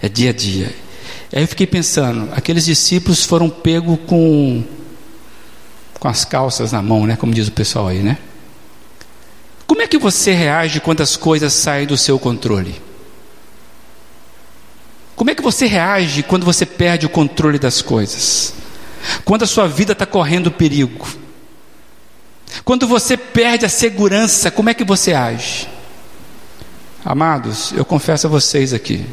é 0.01 0.09
dia 0.09 0.29
a 0.29 0.33
dia. 0.33 0.75
Aí 1.33 1.43
eu 1.43 1.47
fiquei 1.47 1.67
pensando, 1.67 2.29
aqueles 2.33 2.65
discípulos 2.65 3.25
foram 3.25 3.49
pegos 3.49 3.97
com, 4.07 4.63
com 5.99 6.07
as 6.07 6.23
calças 6.23 6.71
na 6.71 6.81
mão, 6.81 7.05
né? 7.05 7.15
Como 7.15 7.33
diz 7.33 7.47
o 7.47 7.51
pessoal 7.51 7.87
aí, 7.87 7.99
né? 7.99 8.17
Como 9.67 9.81
é 9.81 9.87
que 9.87 9.97
você 9.97 10.31
reage 10.31 10.79
quando 10.79 11.01
as 11.01 11.17
coisas 11.17 11.51
saem 11.53 11.87
do 11.87 11.97
seu 11.97 12.19
controle? 12.19 12.81
Como 15.15 15.31
é 15.31 15.35
que 15.35 15.41
você 15.41 15.65
reage 15.65 16.23
quando 16.23 16.45
você 16.45 16.65
perde 16.65 17.05
o 17.05 17.09
controle 17.09 17.57
das 17.57 17.81
coisas? 17.81 18.53
Quando 19.23 19.43
a 19.43 19.47
sua 19.47 19.67
vida 19.67 19.93
está 19.93 20.05
correndo 20.05 20.51
perigo? 20.51 21.07
Quando 22.63 22.87
você 22.87 23.17
perde 23.17 23.65
a 23.65 23.69
segurança, 23.69 24.51
como 24.51 24.69
é 24.69 24.73
que 24.73 24.83
você 24.83 25.13
age? 25.13 25.67
Amados, 27.03 27.71
eu 27.73 27.85
confesso 27.85 28.27
a 28.27 28.29
vocês 28.29 28.73
aqui, 28.73 29.05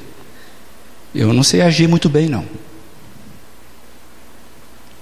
eu 1.15 1.33
não 1.33 1.43
sei 1.43 1.61
agir 1.61 1.89
muito 1.89 2.09
bem, 2.09 2.29
não. 2.29 2.47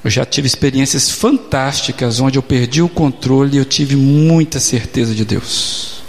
Eu 0.02 0.10
já 0.10 0.24
tive 0.24 0.46
experiências 0.46 1.10
fantásticas 1.10 2.20
onde 2.20 2.38
eu 2.38 2.42
perdi 2.42 2.80
o 2.80 2.88
controle 2.88 3.56
e 3.56 3.58
eu 3.58 3.64
tive 3.64 3.96
muita 3.96 4.58
certeza 4.58 5.14
de 5.14 5.24
Deus. 5.24 6.02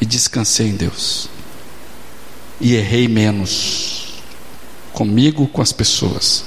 E 0.00 0.06
descansei 0.06 0.68
em 0.68 0.76
Deus. 0.76 1.28
E 2.60 2.74
errei 2.74 3.08
menos. 3.08 4.22
Comigo, 4.92 5.46
com 5.48 5.60
as 5.60 5.72
pessoas. 5.72 6.44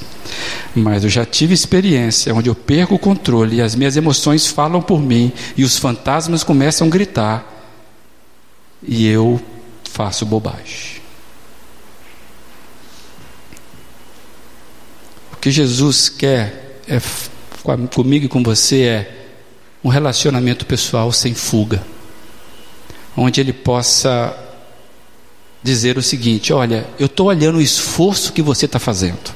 Mas 0.75 1.03
eu 1.03 1.09
já 1.09 1.25
tive 1.25 1.53
experiência 1.53 2.33
onde 2.33 2.49
eu 2.49 2.55
perco 2.55 2.95
o 2.95 2.99
controle 2.99 3.57
e 3.57 3.61
as 3.61 3.75
minhas 3.75 3.95
emoções 3.95 4.47
falam 4.47 4.81
por 4.81 4.99
mim 4.99 5.31
e 5.55 5.63
os 5.63 5.77
fantasmas 5.77 6.43
começam 6.43 6.87
a 6.87 6.89
gritar 6.89 7.59
e 8.81 9.07
eu 9.07 9.39
faço 9.83 10.25
bobagem. 10.25 10.99
Que 15.41 15.51
Jesus 15.51 16.09
quer 16.09 16.81
é, 16.87 17.01
comigo 17.93 18.25
e 18.25 18.29
com 18.29 18.43
você 18.43 18.81
é 18.81 19.15
um 19.83 19.89
relacionamento 19.89 20.65
pessoal 20.65 21.11
sem 21.11 21.33
fuga, 21.33 21.81
onde 23.15 23.39
Ele 23.39 23.53
possa 23.53 24.35
dizer 25.63 25.97
o 25.97 26.03
seguinte: 26.03 26.51
Olha, 26.51 26.85
eu 26.99 27.05
estou 27.05 27.27
olhando 27.27 27.57
o 27.57 27.61
esforço 27.61 28.33
que 28.33 28.41
você 28.41 28.65
está 28.65 28.79
fazendo, 28.79 29.33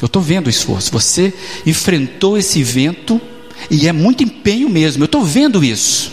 eu 0.00 0.06
estou 0.06 0.20
vendo 0.20 0.46
o 0.46 0.50
esforço, 0.50 0.92
você 0.92 1.32
enfrentou 1.64 2.36
esse 2.36 2.62
vento 2.62 3.20
e 3.70 3.88
é 3.88 3.92
muito 3.92 4.22
empenho 4.22 4.68
mesmo, 4.68 5.02
eu 5.02 5.06
estou 5.06 5.24
vendo 5.24 5.64
isso. 5.64 6.12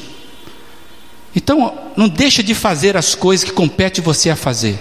Então, 1.36 1.78
não 1.96 2.10
deixa 2.10 2.42
de 2.42 2.56
fazer 2.56 2.98
as 2.98 3.14
coisas 3.14 3.44
que 3.44 3.52
compete 3.52 4.02
você 4.02 4.30
a 4.30 4.36
fazer. 4.36 4.80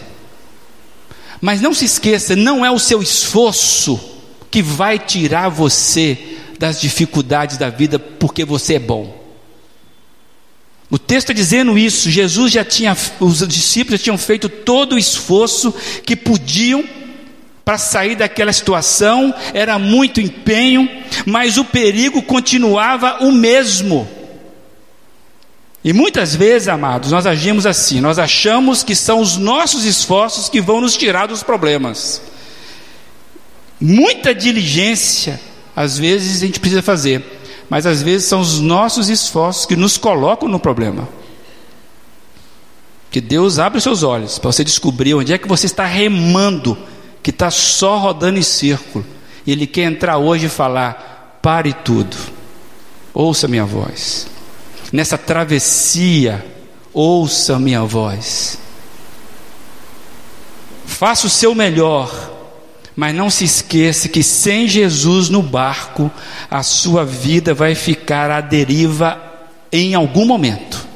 Mas 1.41 1.61
não 1.61 1.73
se 1.73 1.85
esqueça, 1.85 2.35
não 2.35 2.65
é 2.65 2.71
o 2.71 2.79
seu 2.79 3.03
esforço 3.03 3.99
que 4.51 4.63
vai 4.63 4.99
tirar 4.99 5.49
você 5.49 6.19
das 6.59 6.81
dificuldades 6.81 7.57
da 7.57 7.71
vida 7.71 7.99
porque 7.99 8.45
você 8.45 8.75
é 8.75 8.79
bom. 8.79 9.17
O 10.91 10.99
texto 10.99 11.31
está 11.31 11.33
dizendo 11.35 11.79
isso. 11.79 12.11
Jesus 12.11 12.53
já 12.53 12.65
tinha, 12.65 12.97
os 13.21 13.47
discípulos 13.47 14.01
já 14.01 14.05
tinham 14.05 14.19
feito 14.19 14.49
todo 14.49 14.95
o 14.95 14.99
esforço 14.99 15.73
que 16.05 16.17
podiam 16.17 16.83
para 17.65 17.77
sair 17.77 18.17
daquela 18.17 18.51
situação, 18.51 19.35
era 19.53 19.79
muito 19.79 20.23
empenho, 20.23 20.89
mas 21.27 21.59
o 21.59 21.65
perigo 21.67 22.23
continuava 22.23 23.19
o 23.27 23.31
mesmo. 23.31 24.09
E 25.83 25.93
muitas 25.93 26.35
vezes, 26.35 26.69
amados, 26.69 27.13
nós 27.13 27.25
agimos 27.25 27.65
assim, 27.65 28.01
nós 28.01 28.19
achamos 28.19 28.83
que 28.83 28.97
são 28.97 29.21
os 29.21 29.37
nossos 29.37 29.85
esforços 29.85 30.49
que 30.49 30.61
vão 30.61 30.81
nos 30.81 30.97
tirar 30.97 31.27
dos 31.27 31.43
problemas. 31.43 32.21
Muita 33.81 34.35
diligência, 34.35 35.41
às 35.77 35.97
vezes 35.97 36.43
a 36.43 36.47
gente 36.47 36.59
precisa 36.59 36.83
fazer, 36.83 37.25
mas 37.71 37.87
às 37.87 38.03
vezes 38.03 38.27
são 38.27 38.41
os 38.41 38.59
nossos 38.59 39.09
esforços 39.09 39.67
que 39.67 39.77
nos 39.77 39.97
colocam 39.97 40.49
no 40.49 40.59
problema. 40.59 41.09
Que 43.09 43.21
Deus 43.21 43.59
abre 43.59 43.79
os 43.79 43.85
seus 43.85 44.03
olhos 44.03 44.39
para 44.39 44.51
você 44.51 44.65
descobrir 44.65 45.15
onde 45.15 45.33
é 45.33 45.39
que 45.39 45.49
você 45.49 45.67
está 45.67 45.87
remando, 45.87 46.77
que 47.23 47.31
está 47.31 47.51
só 47.51 47.99
rodando 47.99 48.39
em 48.39 48.43
círculo. 48.43 49.07
Ele 49.47 49.67
quer 49.67 49.85
entrar 49.85 50.19
hoje 50.19 50.47
e 50.47 50.51
falar: 50.51 51.39
pare 51.41 51.73
tudo, 51.73 52.17
ouça 53.15 53.49
minha 53.49 53.65
voz 53.65 54.38
nessa 54.93 55.19
travessia, 55.19 56.45
ouça 56.93 57.59
minha 57.59 57.83
voz. 57.83 58.59
Faça 60.87 61.27
o 61.27 61.31
seu 61.31 61.55
melhor, 61.55 62.11
mas 62.97 63.15
não 63.15 63.31
se 63.31 63.45
esqueça 63.45 64.09
que 64.09 64.23
sem 64.23 64.67
Jesus 64.67 65.29
no 65.29 65.43
barco, 65.43 66.11
a 66.51 66.63
sua 66.63 67.05
vida 67.05 67.55
vai 67.55 67.75
ficar 67.75 68.31
à 68.31 68.41
deriva 68.41 69.23
em 69.71 69.95
algum 69.95 70.25
momento. 70.25 70.89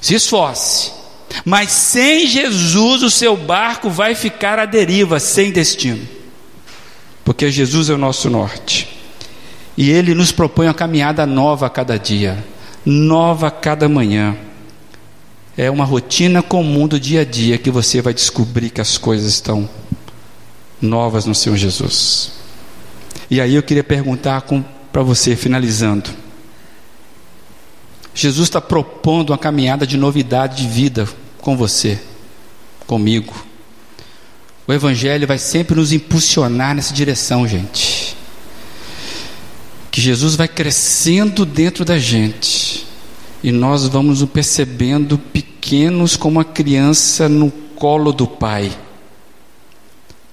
Se 0.00 0.14
esforce, 0.14 0.92
mas 1.44 1.70
sem 1.70 2.26
Jesus 2.26 3.02
o 3.02 3.10
seu 3.10 3.36
barco 3.36 3.90
vai 3.90 4.14
ficar 4.14 4.58
à 4.58 4.64
deriva, 4.64 5.20
sem 5.20 5.52
destino, 5.52 6.08
porque 7.24 7.50
Jesus 7.50 7.90
é 7.90 7.94
o 7.94 7.98
nosso 7.98 8.30
norte. 8.30 8.97
E 9.78 9.92
Ele 9.92 10.12
nos 10.12 10.32
propõe 10.32 10.66
uma 10.66 10.74
caminhada 10.74 11.24
nova 11.24 11.66
a 11.66 11.70
cada 11.70 11.96
dia, 11.96 12.44
nova 12.84 13.46
a 13.46 13.50
cada 13.52 13.88
manhã. 13.88 14.36
É 15.56 15.70
uma 15.70 15.84
rotina 15.84 16.42
comum 16.42 16.88
do 16.88 16.98
dia 16.98 17.20
a 17.20 17.24
dia 17.24 17.56
que 17.56 17.70
você 17.70 18.02
vai 18.02 18.12
descobrir 18.12 18.70
que 18.70 18.80
as 18.80 18.98
coisas 18.98 19.32
estão 19.34 19.70
novas 20.82 21.26
no 21.26 21.34
Senhor 21.34 21.54
Jesus. 21.56 22.32
E 23.30 23.40
aí 23.40 23.54
eu 23.54 23.62
queria 23.62 23.84
perguntar 23.84 24.44
para 24.92 25.02
você, 25.02 25.36
finalizando. 25.36 26.10
Jesus 28.12 28.48
está 28.48 28.60
propondo 28.60 29.30
uma 29.30 29.38
caminhada 29.38 29.86
de 29.86 29.96
novidade 29.96 30.56
de 30.56 30.68
vida 30.68 31.08
com 31.40 31.56
você, 31.56 32.00
comigo. 32.84 33.32
O 34.66 34.72
Evangelho 34.72 35.24
vai 35.24 35.38
sempre 35.38 35.76
nos 35.76 35.92
impulsionar 35.92 36.74
nessa 36.74 36.92
direção, 36.92 37.46
gente. 37.46 37.97
Que 39.98 40.02
Jesus 40.02 40.36
vai 40.36 40.46
crescendo 40.46 41.44
dentro 41.44 41.84
da 41.84 41.98
gente 41.98 42.86
e 43.42 43.50
nós 43.50 43.88
vamos 43.88 44.22
o 44.22 44.28
percebendo 44.28 45.18
pequenos 45.18 46.14
como 46.14 46.38
uma 46.38 46.44
criança 46.44 47.28
no 47.28 47.50
colo 47.74 48.12
do 48.12 48.24
Pai. 48.24 48.70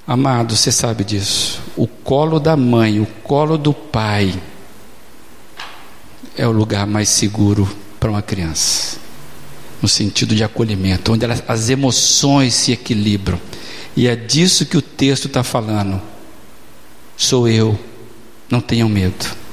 Amado, 0.06 0.56
você 0.56 0.72
sabe 0.72 1.04
disso. 1.04 1.64
O 1.76 1.88
colo 1.88 2.40
da 2.40 2.56
mãe, 2.56 3.00
o 3.00 3.08
colo 3.24 3.58
do 3.58 3.74
pai 3.74 4.40
é 6.38 6.48
o 6.48 6.52
lugar 6.52 6.86
mais 6.86 7.10
seguro 7.10 7.68
para 8.00 8.12
uma 8.12 8.22
criança, 8.22 9.00
no 9.82 9.88
sentido 9.88 10.36
de 10.36 10.44
acolhimento, 10.44 11.12
onde 11.12 11.26
elas, 11.26 11.44
as 11.48 11.70
emoções 11.70 12.54
se 12.54 12.72
equilibram. 12.72 13.42
E 13.98 14.08
é 14.08 14.16
disso 14.16 14.68
que 14.68 14.78
o 14.78 14.82
texto 14.82 15.26
está 15.26 15.44
falando. 15.44 16.00
Sou 17.18 17.48
eu, 17.48 17.76
não 18.48 18.62
tenham 18.62 18.88
medo. 18.88 19.45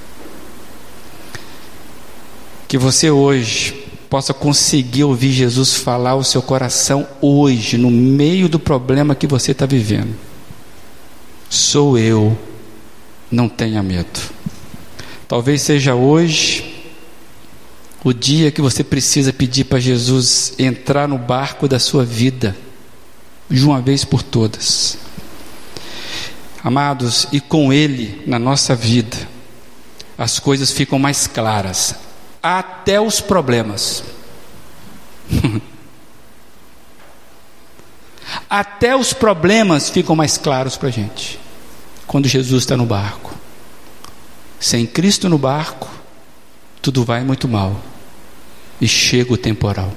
Que 2.72 2.78
você 2.78 3.10
hoje 3.10 3.74
possa 4.08 4.32
conseguir 4.32 5.04
ouvir 5.04 5.30
Jesus 5.30 5.74
falar 5.74 6.14
o 6.14 6.24
seu 6.24 6.40
coração 6.40 7.06
hoje, 7.20 7.76
no 7.76 7.90
meio 7.90 8.48
do 8.48 8.58
problema 8.58 9.14
que 9.14 9.26
você 9.26 9.52
está 9.52 9.66
vivendo. 9.66 10.16
Sou 11.50 11.98
eu, 11.98 12.34
não 13.30 13.46
tenha 13.46 13.82
medo. 13.82 14.18
Talvez 15.28 15.60
seja 15.60 15.94
hoje 15.94 16.82
o 18.02 18.14
dia 18.14 18.50
que 18.50 18.62
você 18.62 18.82
precisa 18.82 19.34
pedir 19.34 19.64
para 19.64 19.78
Jesus 19.78 20.54
entrar 20.58 21.06
no 21.06 21.18
barco 21.18 21.68
da 21.68 21.78
sua 21.78 22.06
vida, 22.06 22.56
de 23.50 23.66
uma 23.66 23.82
vez 23.82 24.02
por 24.02 24.22
todas. 24.22 24.96
Amados, 26.64 27.26
e 27.32 27.38
com 27.38 27.70
Ele 27.70 28.22
na 28.26 28.38
nossa 28.38 28.74
vida, 28.74 29.28
as 30.16 30.38
coisas 30.38 30.70
ficam 30.70 30.98
mais 30.98 31.26
claras, 31.26 32.11
até 32.42 33.00
os 33.00 33.20
problemas. 33.20 34.02
até 38.50 38.96
os 38.96 39.12
problemas 39.12 39.88
ficam 39.88 40.16
mais 40.16 40.36
claros 40.36 40.76
para 40.76 40.88
a 40.88 40.92
gente 40.92 41.38
quando 42.06 42.28
Jesus 42.28 42.64
está 42.64 42.76
no 42.76 42.84
barco. 42.84 43.32
Sem 44.60 44.86
Cristo 44.86 45.28
no 45.28 45.38
barco, 45.38 45.90
tudo 46.80 47.04
vai 47.04 47.24
muito 47.24 47.48
mal 47.48 47.80
e 48.80 48.86
chega 48.86 49.32
o 49.32 49.36
temporal. 49.36 49.92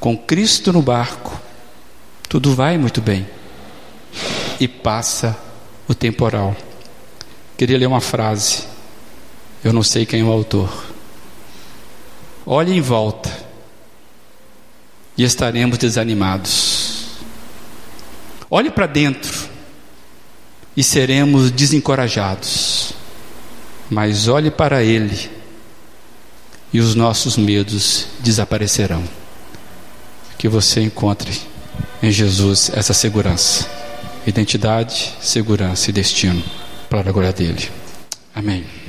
Com 0.00 0.16
Cristo 0.16 0.72
no 0.72 0.82
barco, 0.82 1.40
tudo 2.28 2.54
vai 2.54 2.76
muito 2.76 3.00
bem 3.00 3.26
e 4.58 4.66
passa 4.66 5.38
o 5.86 5.94
temporal. 5.94 6.56
Queria 7.56 7.78
ler 7.78 7.86
uma 7.86 8.00
frase, 8.00 8.64
eu 9.62 9.72
não 9.72 9.82
sei 9.82 10.04
quem 10.04 10.20
é 10.20 10.24
o 10.24 10.32
autor. 10.32 10.87
Olhe 12.50 12.74
em 12.74 12.80
volta 12.80 13.30
e 15.18 15.22
estaremos 15.22 15.76
desanimados. 15.76 17.18
Olhe 18.50 18.70
para 18.70 18.86
dentro 18.86 19.50
e 20.74 20.82
seremos 20.82 21.50
desencorajados. 21.50 22.94
Mas 23.90 24.28
olhe 24.28 24.50
para 24.50 24.82
Ele 24.82 25.30
e 26.72 26.80
os 26.80 26.94
nossos 26.94 27.36
medos 27.36 28.06
desaparecerão. 28.20 29.04
Que 30.38 30.48
você 30.48 30.80
encontre 30.80 31.38
em 32.02 32.10
Jesus 32.10 32.70
essa 32.72 32.94
segurança, 32.94 33.68
identidade, 34.26 35.12
segurança 35.20 35.90
e 35.90 35.92
destino 35.92 36.42
para 36.88 37.10
a 37.10 37.12
glória 37.12 37.30
dele. 37.30 37.68
Amém. 38.34 38.87